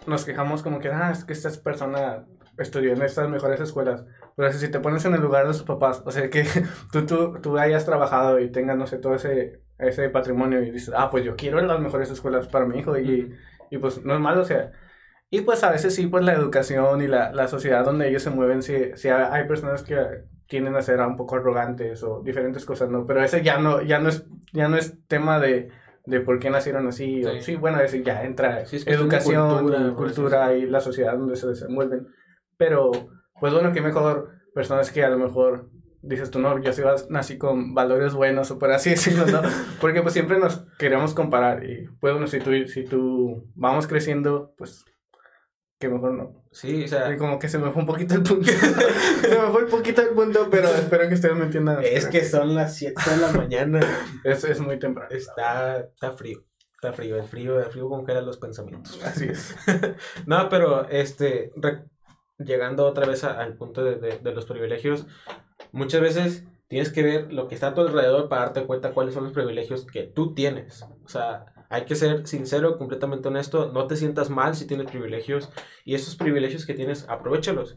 nos 0.06 0.24
quejamos 0.24 0.62
como 0.62 0.78
que, 0.80 0.88
ah, 0.88 1.10
es 1.12 1.24
que 1.24 1.34
esta 1.34 1.50
persona 1.62 2.26
estudió 2.58 2.92
en 2.92 3.02
estas 3.02 3.28
mejores 3.28 3.60
escuelas. 3.60 4.04
Pero 4.36 4.52
si 4.52 4.70
te 4.70 4.80
pones 4.80 5.04
en 5.04 5.14
el 5.14 5.20
lugar 5.20 5.46
de 5.46 5.54
sus 5.54 5.64
papás, 5.64 6.02
o 6.06 6.10
sea, 6.10 6.30
que 6.30 6.46
tú, 6.92 7.04
tú, 7.06 7.38
tú 7.42 7.58
hayas 7.58 7.84
trabajado 7.84 8.40
y 8.40 8.50
tengas, 8.50 8.76
no 8.76 8.86
sé, 8.86 8.98
todo 8.98 9.14
ese, 9.14 9.63
ese 9.78 10.08
patrimonio 10.10 10.62
y 10.62 10.70
dices, 10.70 10.94
ah, 10.96 11.10
pues 11.10 11.24
yo 11.24 11.36
quiero 11.36 11.60
las 11.60 11.80
mejores 11.80 12.10
escuelas 12.10 12.48
para 12.48 12.66
mi 12.66 12.78
hijo 12.78 12.98
y, 12.98 13.34
y 13.70 13.78
pues 13.78 14.04
no 14.04 14.14
es 14.14 14.20
malo, 14.20 14.42
o 14.42 14.44
sea. 14.44 14.72
Y 15.30 15.40
pues 15.40 15.64
a 15.64 15.70
veces 15.70 15.94
sí, 15.94 16.06
pues 16.06 16.24
la 16.24 16.34
educación 16.34 17.02
y 17.02 17.08
la, 17.08 17.32
la 17.32 17.48
sociedad 17.48 17.84
donde 17.84 18.08
ellos 18.08 18.22
se 18.22 18.30
mueven, 18.30 18.62
sí, 18.62 18.92
sí 18.94 19.08
hay 19.08 19.48
personas 19.48 19.82
que 19.82 19.96
tienden 20.46 20.76
a 20.76 20.82
ser 20.82 21.00
un 21.00 21.16
poco 21.16 21.36
arrogantes 21.36 22.02
o 22.04 22.22
diferentes 22.22 22.64
cosas, 22.64 22.88
¿no? 22.88 23.06
Pero 23.06 23.22
ese 23.24 23.42
ya 23.42 23.58
no, 23.58 23.82
ya 23.82 23.98
no, 23.98 24.10
es, 24.10 24.26
ya 24.52 24.68
no 24.68 24.76
es 24.76 24.96
tema 25.08 25.40
de 25.40 25.70
de 26.06 26.20
por 26.20 26.38
qué 26.38 26.50
nacieron 26.50 26.86
así. 26.86 27.22
Sí, 27.22 27.24
o, 27.24 27.40
sí 27.40 27.56
bueno, 27.56 27.80
es, 27.80 27.92
ya 28.02 28.24
entra 28.24 28.62
educación, 28.86 29.58
cultura, 29.58 29.94
cultura 29.94 30.54
y 30.54 30.66
la 30.66 30.80
sociedad 30.80 31.16
donde 31.16 31.36
se 31.36 31.46
desenvuelven. 31.46 32.08
Pero, 32.56 32.90
pues 33.40 33.52
bueno, 33.52 33.72
que 33.72 33.80
mejor 33.80 34.30
personas 34.54 34.90
que 34.90 35.04
a 35.04 35.08
lo 35.08 35.18
mejor 35.18 35.70
dices 36.06 36.30
tú, 36.30 36.38
no, 36.38 36.60
yo 36.60 36.72
sí 36.72 36.82
nací 37.08 37.38
con 37.38 37.74
valores 37.74 38.14
buenos 38.14 38.50
o 38.50 38.58
por 38.58 38.70
así 38.70 38.90
decirlo, 38.96 39.26
¿no? 39.26 39.42
Porque 39.80 40.02
pues 40.02 40.12
siempre 40.14 40.38
nos 40.38 40.66
queremos 40.78 41.14
comparar 41.14 41.64
y 41.64 41.88
pues 42.00 42.12
bueno, 42.12 42.26
si 42.26 42.40
tú, 42.40 42.50
si 42.66 42.84
tú 42.84 43.50
vamos 43.54 43.86
creciendo, 43.86 44.54
pues 44.56 44.84
que 45.78 45.88
mejor 45.88 46.12
no. 46.12 46.44
Sí, 46.52 46.84
o 46.84 46.88
sea. 46.88 47.12
Y 47.12 47.16
como 47.16 47.38
que 47.38 47.48
se 47.48 47.58
me 47.58 47.70
fue 47.70 47.82
un 47.82 47.86
poquito 47.86 48.14
el 48.14 48.22
punto. 48.22 48.50
se 48.50 49.28
me 49.28 49.50
fue 49.50 49.64
un 49.64 49.70
poquito 49.70 50.02
el 50.02 50.10
punto, 50.10 50.48
pero 50.50 50.68
espero 50.68 51.08
que 51.08 51.14
ustedes 51.14 51.36
me 51.36 51.44
entiendan. 51.44 51.78
Es 51.82 52.06
que 52.06 52.24
son 52.24 52.54
las 52.54 52.76
7 52.76 52.94
de 53.10 53.16
la 53.16 53.32
mañana. 53.32 53.80
es, 54.24 54.44
es 54.44 54.60
muy 54.60 54.78
temprano. 54.78 55.10
Está, 55.10 55.80
está 55.80 56.12
frío. 56.12 56.44
Está 56.74 56.92
frío, 56.92 57.16
el 57.16 57.24
frío, 57.24 57.58
el 57.58 57.70
frío 57.70 57.88
con 57.88 58.04
que 58.04 58.12
eran 58.12 58.26
los 58.26 58.38
pensamientos. 58.38 59.02
Así 59.02 59.24
es. 59.24 59.56
no, 60.26 60.48
pero 60.48 60.88
este, 60.90 61.50
llegando 62.38 62.86
otra 62.86 63.06
vez 63.06 63.24
al 63.24 63.56
punto 63.56 63.82
de, 63.82 63.96
de, 63.96 64.18
de, 64.18 64.34
los 64.34 64.44
privilegios, 64.44 65.06
muchas 65.74 66.00
veces 66.00 66.44
tienes 66.68 66.90
que 66.90 67.02
ver 67.02 67.32
lo 67.32 67.48
que 67.48 67.54
está 67.54 67.68
a 67.68 67.74
tu 67.74 67.82
alrededor 67.82 68.28
para 68.28 68.42
darte 68.42 68.66
cuenta 68.66 68.92
cuáles 68.92 69.14
son 69.14 69.24
los 69.24 69.32
privilegios 69.32 69.84
que 69.86 70.04
tú 70.04 70.34
tienes. 70.34 70.82
O 71.04 71.08
sea, 71.08 71.46
hay 71.68 71.84
que 71.84 71.94
ser 71.94 72.26
sincero, 72.26 72.78
completamente 72.78 73.28
honesto, 73.28 73.70
no 73.72 73.86
te 73.86 73.96
sientas 73.96 74.30
mal 74.30 74.54
si 74.54 74.66
tienes 74.66 74.90
privilegios 74.90 75.50
y 75.84 75.94
esos 75.94 76.16
privilegios 76.16 76.64
que 76.66 76.74
tienes, 76.74 77.06
aprovechalos. 77.08 77.76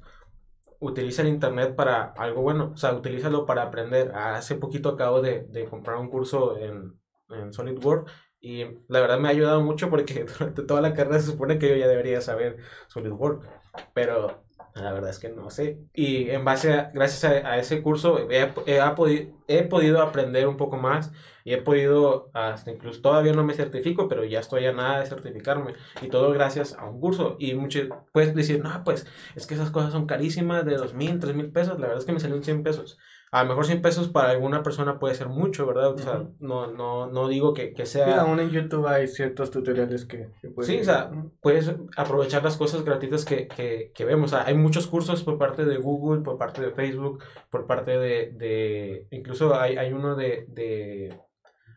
Utiliza 0.80 1.24
el 1.24 1.30
internet 1.30 1.76
para 1.76 2.14
algo 2.18 2.44
bueno, 2.44 2.72
o 2.74 2.78
sea, 2.78 2.94
utilízalo 2.94 3.46
para 3.46 3.64
aprender. 3.64 4.12
Hace 4.14 4.56
poquito 4.56 4.90
acabo 4.90 5.22
de, 5.22 5.48
de 5.50 5.66
comprar 5.66 5.98
un 5.98 6.10
curso 6.10 6.58
en, 6.58 6.94
en 7.30 7.52
SolidWorks 7.52 8.12
y 8.40 8.64
la 8.88 9.02
verdad 9.02 9.20
me 9.20 9.28
ha 9.28 9.32
ayudado 9.32 9.62
mucho 9.62 9.90
porque 9.90 10.24
durante 10.40 10.64
toda 10.64 10.82
la 10.82 10.94
carrera 10.94 11.20
se 11.20 11.32
supone 11.32 11.58
que 11.58 11.70
yo 11.70 11.76
ya 11.76 11.88
debería 11.88 12.22
saber 12.22 12.58
SolidWorks, 12.88 13.48
pero 13.94 14.47
la 14.82 14.94
verdad 14.94 15.10
es 15.10 15.20
que 15.20 15.30
no 15.30 15.50
sé. 15.50 15.80
Y 15.94 16.30
en 16.30 16.46
base 16.46 16.74
a, 16.74 16.92
gracias 16.94 17.24
a, 17.24 17.58
ese 17.58 17.82
curso, 17.82 18.30
he, 18.30 18.54
he, 18.66 19.32
he, 19.48 19.64
podido 19.64 20.02
aprender 20.02 20.48
un 20.48 20.58
poco 20.58 20.78
más 20.78 21.12
y 21.44 21.54
he 21.54 21.58
podido, 21.62 22.30
hasta 22.34 22.72
incluso 22.72 23.02
todavía 23.02 23.34
no 23.34 23.44
me 23.44 23.54
certifico, 23.54 24.08
pero 24.08 24.26
ya 24.26 24.40
estoy 24.40 24.66
a 24.66 24.74
nada 24.74 25.00
de 25.00 25.06
certificarme. 25.06 25.76
Y 26.02 26.10
todo 26.10 26.32
gracias 26.32 26.74
a 26.74 26.90
un 26.90 27.00
curso. 27.00 27.38
Y 27.40 27.56
muchos 27.56 27.88
puedes 28.12 28.36
decir, 28.36 28.62
no, 28.62 28.84
pues 28.84 29.08
es 29.36 29.48
que 29.48 29.54
esas 29.54 29.72
cosas 29.72 29.92
son 29.94 30.08
carísimas, 30.08 30.66
de 30.66 30.76
dos 30.76 30.94
mil, 30.94 31.20
tres 31.20 31.36
mil 31.36 31.52
pesos. 31.52 31.80
La 31.80 31.88
verdad 31.88 32.00
es 32.00 32.06
que 32.06 32.14
me 32.14 32.20
salieron 32.20 32.44
100 32.44 32.64
pesos. 32.64 32.98
A 33.30 33.44
lo 33.44 33.50
mejor 33.50 33.66
100 33.66 33.82
pesos 33.82 34.08
para 34.08 34.30
alguna 34.30 34.64
persona 34.64 35.00
puede 35.00 35.14
ser 35.14 35.28
mucho, 35.28 35.66
¿verdad? 35.66 35.94
O 35.94 35.98
sea, 35.98 36.24
no, 36.40 36.68
no, 36.68 37.08
no 37.08 37.28
digo 37.28 37.54
que, 37.54 37.74
que 37.74 37.86
sea... 37.86 38.06
Sí, 38.06 38.12
aún 38.14 38.40
en 38.40 38.52
YouTube 38.52 38.88
hay 38.88 39.08
ciertos 39.08 39.52
tutoriales 39.52 40.06
que... 40.06 40.30
Sí, 40.62 40.80
o 40.80 40.84
sea, 40.84 41.12
puedes 41.42 41.76
aprovechar 41.98 42.44
las 42.44 42.56
cosas 42.56 42.86
gratuitas 42.86 43.26
que, 43.26 43.50
que, 43.50 43.92
que, 43.94 44.06
vemos. 44.06 44.32
O 44.32 44.38
sea, 44.38 44.48
hay 44.48 44.56
muchos 44.56 44.88
cursos 44.88 45.24
por 45.24 45.38
parte 45.38 45.66
de 45.66 45.78
Google, 45.78 46.22
por 46.22 46.38
parte 46.38 46.62
de 46.62 46.72
Facebook, 46.72 47.22
por 47.50 47.68
parte 47.68 47.98
de... 47.98 48.32
de 48.34 49.08
incluso 49.12 49.60
hay, 49.60 49.76
hay 49.76 49.92
uno 49.92 50.16
de, 50.16 50.46
de... 50.48 51.14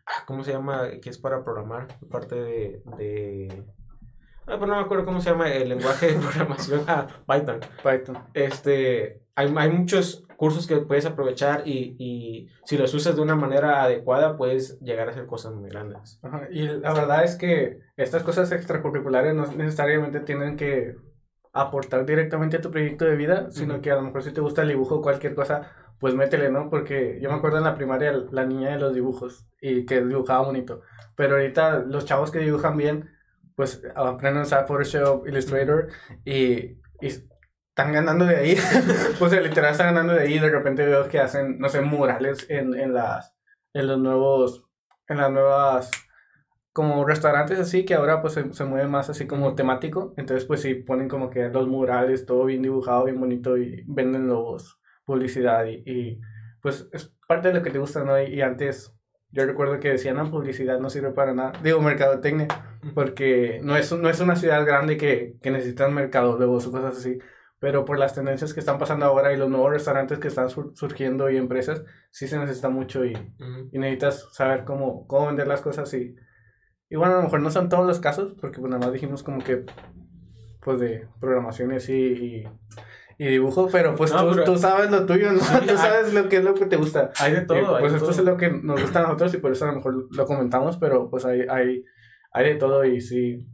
Ah, 0.05 0.23
¿Cómo 0.25 0.45
se 0.45 0.53
llama? 0.53 0.89
Que 1.01 1.09
es 1.09 1.17
para 1.17 1.43
programar, 1.43 1.87
por 1.99 2.07
parte 2.07 2.35
de... 2.35 2.81
de 2.97 3.65
Ah, 4.47 4.55
pero 4.57 4.67
no 4.67 4.75
me 4.75 4.81
acuerdo 4.81 5.05
cómo 5.05 5.21
se 5.21 5.29
llama 5.29 5.51
el 5.51 5.67
lenguaje 5.67 6.13
de 6.13 6.19
programación. 6.19 6.83
Ah, 6.87 7.07
Python. 7.27 7.59
Python. 7.83 8.17
Este, 8.33 9.21
hay, 9.35 9.53
hay 9.55 9.69
muchos 9.69 10.25
cursos 10.41 10.65
que 10.65 10.77
puedes 10.77 11.05
aprovechar 11.05 11.67
y, 11.67 11.95
y, 11.99 12.49
si 12.65 12.75
los 12.75 12.91
usas 12.95 13.15
de 13.15 13.21
una 13.21 13.35
manera 13.35 13.83
adecuada 13.83 14.37
puedes 14.37 14.79
llegar 14.79 15.07
a 15.07 15.11
hacer 15.11 15.27
cosas 15.27 15.53
muy 15.53 15.69
grandes. 15.69 16.19
Y 16.49 16.63
la 16.63 16.93
verdad 16.93 17.23
es 17.23 17.35
que 17.35 17.77
estas 17.95 18.23
cosas 18.23 18.51
extracurriculares 18.51 19.35
no 19.35 19.45
necesariamente 19.45 20.19
tienen 20.21 20.57
que 20.57 20.95
aportar 21.53 22.07
directamente 22.07 22.57
a 22.57 22.61
tu 22.61 22.71
proyecto 22.71 23.05
de 23.05 23.17
vida, 23.17 23.51
sino 23.51 23.81
que 23.81 23.91
a 23.91 23.95
lo 23.97 24.01
mejor 24.01 24.23
si 24.23 24.33
te 24.33 24.41
gusta 24.41 24.63
el 24.63 24.69
dibujo 24.69 24.95
o 24.95 25.01
cualquier 25.03 25.35
cosa, 25.35 25.73
pues 25.99 26.15
métele, 26.15 26.49
¿no? 26.49 26.71
Porque 26.71 27.19
yo 27.21 27.29
me 27.29 27.35
acuerdo 27.35 27.59
en 27.59 27.65
la 27.65 27.75
primaria 27.75 28.11
la 28.31 28.43
niña 28.43 28.71
de 28.71 28.79
los 28.79 28.95
dibujos 28.95 29.45
y 29.61 29.85
que 29.85 30.01
dibujaba 30.03 30.47
bonito, 30.47 30.81
pero 31.15 31.35
ahorita 31.35 31.81
los 31.85 32.05
chavos 32.05 32.31
que 32.31 32.39
dibujan 32.39 32.77
bien, 32.77 33.11
pues 33.55 33.83
aprenden 33.93 34.39
a 34.41 34.45
usar 34.45 34.65
Photoshop, 34.65 35.27
Illustrator 35.27 35.89
y, 36.25 36.79
y 36.99 37.09
están 37.71 37.93
ganando 37.93 38.25
de 38.25 38.35
ahí. 38.35 38.57
o 39.19 39.29
sea, 39.29 39.41
literal 39.41 39.71
están 39.71 39.93
ganando 39.93 40.13
de 40.13 40.21
ahí. 40.21 40.39
De 40.39 40.49
repente 40.49 40.85
veo 40.85 41.07
que 41.07 41.19
hacen, 41.19 41.57
no 41.59 41.69
sé, 41.69 41.81
murales 41.81 42.45
en, 42.49 42.75
en 42.75 42.93
las, 42.93 43.33
en 43.73 43.87
los 43.87 43.99
nuevos, 43.99 44.65
en 45.07 45.17
las 45.17 45.31
nuevas, 45.31 45.91
como 46.73 47.05
restaurantes 47.05 47.59
así, 47.59 47.85
que 47.85 47.95
ahora 47.95 48.21
pues 48.21 48.33
se, 48.33 48.53
se 48.53 48.65
mueve 48.65 48.87
más 48.87 49.09
así 49.09 49.25
como 49.25 49.55
temático. 49.55 50.13
Entonces 50.17 50.45
pues 50.45 50.61
sí, 50.61 50.75
ponen 50.75 51.09
como 51.09 51.29
que 51.29 51.49
los 51.49 51.67
murales, 51.67 52.25
todo 52.25 52.45
bien 52.45 52.61
dibujado, 52.61 53.05
bien 53.05 53.19
bonito 53.19 53.57
y 53.57 53.83
venden 53.87 54.27
los 54.27 54.79
publicidad 55.05 55.65
y, 55.65 55.83
y 55.85 56.21
pues 56.61 56.87
es 56.93 57.13
parte 57.27 57.49
de 57.49 57.55
lo 57.55 57.63
que 57.63 57.71
te 57.71 57.79
gusta, 57.79 58.03
¿no? 58.03 58.21
Y, 58.21 58.41
antes 58.41 58.93
yo 59.31 59.45
recuerdo 59.45 59.79
que 59.79 59.89
decían, 59.89 60.17
no, 60.17 60.29
publicidad 60.29 60.79
no 60.79 60.89
sirve 60.89 61.11
para 61.11 61.33
nada. 61.33 61.53
Digo, 61.63 61.81
mercadotecnia, 61.81 62.47
porque 62.93 63.59
no 63.63 63.75
es, 63.75 63.91
no 63.91 64.09
es 64.09 64.19
una 64.19 64.35
ciudad 64.35 64.65
grande 64.65 64.97
que, 64.97 65.37
que 65.41 65.51
necesitan 65.51 65.93
mercadólogos 65.93 66.67
o 66.67 66.71
cosas 66.71 66.97
así 66.97 67.19
pero 67.61 67.85
por 67.85 67.99
las 67.99 68.15
tendencias 68.15 68.55
que 68.55 68.59
están 68.59 68.79
pasando 68.79 69.05
ahora 69.05 69.31
y 69.31 69.37
los 69.37 69.47
nuevos 69.47 69.69
restaurantes 69.69 70.17
que 70.17 70.29
están 70.29 70.49
surgiendo 70.49 71.29
y 71.29 71.37
empresas, 71.37 71.83
sí 72.09 72.27
se 72.27 72.39
necesita 72.39 72.69
mucho 72.69 73.05
y, 73.05 73.15
y, 73.71 73.77
necesitas 73.77 74.29
saber 74.33 74.65
cómo, 74.65 75.05
cómo 75.05 75.27
vender 75.27 75.45
las 75.45 75.61
cosas 75.61 75.93
y, 75.93 76.15
y 76.89 76.95
bueno, 76.95 77.13
a 77.13 77.17
lo 77.17 77.23
mejor 77.25 77.39
no 77.39 77.51
son 77.51 77.69
todos 77.69 77.85
los 77.85 77.99
casos, 77.99 78.33
porque 78.41 78.59
pues 78.59 78.71
nada 78.71 78.83
más 78.83 78.91
dijimos 78.91 79.21
como 79.21 79.43
que, 79.43 79.63
pues 80.63 80.79
de 80.79 81.07
programación 81.19 81.71
y 81.71 81.91
y, 81.93 82.43
y 83.19 83.27
dibujo, 83.27 83.69
pero 83.71 83.93
pues 83.93 84.11
tú, 84.11 84.43
tú, 84.43 84.57
sabes 84.57 84.89
lo 84.89 85.05
tuyo, 85.05 85.31
¿no? 85.31 85.37
tú 85.39 85.77
sabes 85.77 86.15
lo 86.15 86.29
que 86.29 86.37
es 86.37 86.43
lo 86.43 86.55
que 86.55 86.65
te 86.65 86.77
gusta. 86.77 87.11
Hay 87.19 87.33
de 87.33 87.41
todo. 87.41 87.77
pues 87.77 87.93
esto 87.93 88.09
es 88.09 88.23
lo 88.23 88.37
que 88.37 88.49
nos 88.49 88.81
gusta 88.81 89.01
a 89.01 89.03
nosotros 89.03 89.35
y 89.35 89.37
por 89.37 89.51
eso 89.51 89.65
a 89.65 89.67
lo 89.67 89.75
mejor 89.75 90.07
lo 90.09 90.25
comentamos, 90.25 90.77
pero 90.77 91.11
pues 91.11 91.25
hay, 91.25 91.41
hay, 91.41 91.83
hay 92.33 92.43
de 92.43 92.55
todo 92.55 92.83
y 92.85 93.01
sí, 93.01 93.47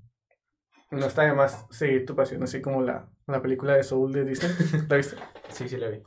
no 0.91 1.07
está 1.07 1.23
de 1.23 1.33
más 1.33 1.67
seguir 1.71 2.05
tu 2.05 2.15
pasión, 2.15 2.41
así 2.43 2.61
como 2.61 2.81
la, 2.81 3.09
la 3.27 3.41
película 3.41 3.75
de 3.75 3.83
Soul 3.83 4.13
de 4.13 4.25
Disney. 4.25 4.51
¿La 4.89 4.97
viste? 4.97 5.17
Sí, 5.49 5.69
sí 5.69 5.77
la 5.77 5.87
vi. 5.87 6.03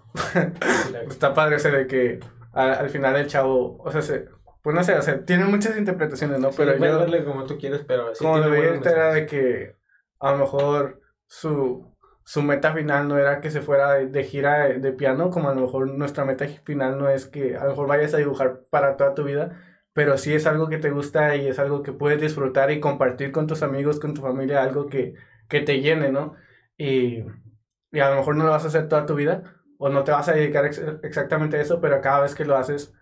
está 1.08 1.32
padre 1.32 1.56
ese 1.56 1.70
de 1.70 1.86
que 1.86 2.20
al, 2.52 2.90
final 2.90 3.16
el 3.16 3.26
chavo, 3.26 3.78
o 3.78 3.90
sea, 3.90 4.02
se, 4.02 4.26
pues 4.62 4.76
no 4.76 4.84
sé, 4.84 4.94
o 4.94 5.02
sea, 5.02 5.24
tiene 5.24 5.46
muchas 5.46 5.78
interpretaciones, 5.78 6.38
¿no? 6.40 6.50
pero 6.50 6.76
yo... 6.76 6.98
darle 6.98 7.24
como 7.24 7.44
tú 7.46 7.56
quieres, 7.56 7.82
pero... 7.86 8.14
Sí 8.14 8.22
como 8.22 8.36
lo 8.38 8.50
veía 8.50 8.74
era 8.74 9.14
de 9.14 9.24
que 9.24 9.76
a 10.18 10.32
lo 10.32 10.38
mejor 10.38 11.00
su 11.26 11.90
su 12.30 12.42
meta 12.42 12.72
final 12.72 13.08
no 13.08 13.18
era 13.18 13.40
que 13.40 13.50
se 13.50 13.60
fuera 13.60 13.94
de, 13.94 14.22
gira 14.22 14.68
de, 14.68 14.92
piano, 14.92 15.30
como 15.30 15.48
a 15.48 15.54
lo 15.54 15.62
mejor 15.62 15.88
nuestra 15.90 16.24
meta 16.24 16.46
final 16.46 16.96
no 16.96 17.08
es 17.08 17.26
que 17.26 17.56
a 17.56 17.64
lo 17.64 17.70
mejor 17.70 17.88
vayas 17.88 18.14
a 18.14 18.18
dibujar 18.18 18.60
para 18.70 18.96
toda 18.96 19.14
tu 19.14 19.24
vida, 19.24 19.60
pero 19.92 20.16
sí 20.16 20.32
es 20.32 20.46
algo 20.46 20.68
que 20.68 20.78
te 20.78 20.90
gusta 20.90 21.34
y 21.34 21.48
es 21.48 21.58
algo 21.58 21.82
que 21.82 21.92
puedes 21.92 22.20
disfrutar 22.20 22.70
y 22.70 22.78
compartir 22.78 23.32
con 23.32 23.48
tus 23.48 23.64
amigos, 23.64 23.98
con 23.98 24.14
tu 24.14 24.22
familia, 24.22 24.62
algo 24.62 24.86
que, 24.86 25.14
que 25.48 25.60
te 25.60 25.80
llene, 25.80 26.12
¿no? 26.12 26.36
Y, 26.80 27.24
y, 27.92 28.00
a 28.00 28.10
lo 28.10 28.16
mejor 28.16 28.36
no 28.36 28.44
lo 28.44 28.50
vas 28.50 28.64
a 28.64 28.68
hacer 28.68 28.88
toda 28.88 29.04
tu 29.04 29.14
vida 29.14 29.42
o 29.78 29.88
no 29.90 30.02
te 30.02 30.12
vas 30.12 30.28
a 30.28 30.32
dedicar 30.32 30.64
exactamente 31.02 31.56
a 31.56 31.60
eso, 31.60 31.80
pero 31.80 32.00
cada 32.00 32.20
vez 32.22 32.34
que 32.34 32.44
lo 32.44 32.56
haces, 32.56 32.94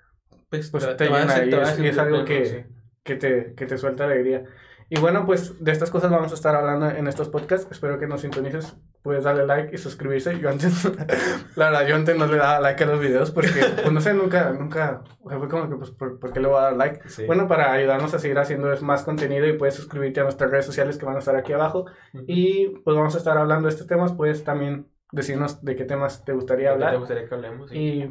pues, 0.48 0.70
pues 0.70 0.96
te, 0.96 1.04
llena 1.04 1.44
y, 1.44 1.86
es, 1.86 1.98
algo 1.98 2.24
que, 2.24 2.66
que, 3.02 3.16
te, 3.16 3.54
que 3.54 3.66
te 3.66 3.78
suelta 3.78 4.04
alegría. 4.04 4.44
Y 4.88 4.98
bueno, 4.98 5.26
pues 5.26 5.62
de 5.62 5.72
estas 5.72 5.90
cosas 5.90 6.10
vamos 6.10 6.32
a 6.32 6.34
estar 6.34 6.54
hablando 6.54 6.88
en 6.90 7.06
estos 7.06 7.28
podcasts. 7.28 7.68
Espero 7.70 7.98
que 7.98 8.06
nos 8.06 8.22
sintonices. 8.22 8.76
Puedes 9.02 9.24
darle 9.24 9.46
like 9.46 9.74
y 9.74 9.78
suscribirse. 9.78 10.38
Yo 10.38 10.50
antes, 10.50 10.84
la 11.56 11.70
verdad, 11.70 11.86
yo 11.86 11.94
antes 11.96 12.16
no 12.16 12.26
le 12.26 12.36
daba 12.36 12.60
like 12.60 12.82
a 12.82 12.86
los 12.86 13.00
videos 13.00 13.30
porque, 13.30 13.64
pues 13.74 13.92
no 13.92 14.00
sé, 14.00 14.12
nunca, 14.12 14.50
nunca, 14.50 15.02
o 15.22 15.30
sea, 15.30 15.38
fue 15.38 15.48
como 15.48 15.68
que, 15.68 15.76
pues, 15.76 15.90
¿por, 15.92 16.32
qué 16.32 16.40
le 16.40 16.48
voy 16.48 16.58
a 16.58 16.62
dar 16.62 16.76
like? 16.76 17.00
Bueno, 17.26 17.48
para 17.48 17.72
ayudarnos 17.72 18.12
a 18.14 18.18
seguir 18.18 18.38
haciendo 18.38 18.68
más 18.82 19.02
contenido 19.02 19.46
y 19.46 19.56
puedes 19.56 19.74
suscribirte 19.74 20.20
a 20.20 20.24
nuestras 20.24 20.50
redes 20.50 20.66
sociales 20.66 20.98
que 20.98 21.06
van 21.06 21.16
a 21.16 21.20
estar 21.20 21.36
aquí 21.36 21.52
abajo. 21.52 21.86
Y 22.26 22.68
pues 22.84 22.96
vamos 22.96 23.14
a 23.14 23.18
estar 23.18 23.38
hablando 23.38 23.68
de 23.68 23.74
estos 23.74 23.86
temas. 23.86 24.12
Puedes 24.12 24.44
también 24.44 24.88
decirnos 25.12 25.64
de 25.64 25.76
qué 25.76 25.84
temas 25.84 26.24
te 26.24 26.32
gustaría 26.32 26.70
hablar. 26.70 26.92
Te 26.92 26.98
gustaría 26.98 27.28
que 27.28 27.34
hablemos. 27.34 27.72
Y, 27.72 28.02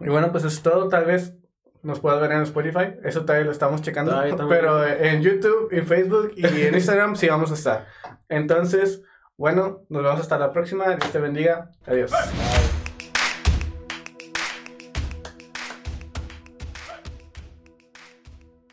y 0.00 0.08
bueno, 0.08 0.30
pues 0.30 0.44
eso 0.44 0.54
es 0.54 0.62
todo. 0.62 0.88
Tal 0.88 1.06
vez 1.06 1.36
nos 1.86 2.00
puedes 2.00 2.20
ver 2.20 2.32
en 2.32 2.42
Spotify, 2.42 2.98
eso 3.04 3.24
todavía 3.24 3.46
lo 3.46 3.52
estamos 3.52 3.80
checando, 3.80 4.20
pero 4.48 4.84
en 4.84 5.22
YouTube, 5.22 5.68
en 5.70 5.86
Facebook 5.86 6.32
y 6.36 6.44
en 6.44 6.74
Instagram 6.74 7.14
sí 7.14 7.28
vamos 7.28 7.52
a 7.52 7.54
estar. 7.54 7.86
Entonces, 8.28 9.04
bueno, 9.36 9.82
nos 9.88 10.02
vemos 10.02 10.20
hasta 10.20 10.38
la 10.38 10.52
próxima, 10.52 10.86
Dios 10.96 11.12
te 11.12 11.18
bendiga, 11.18 11.70
adiós. 11.86 12.12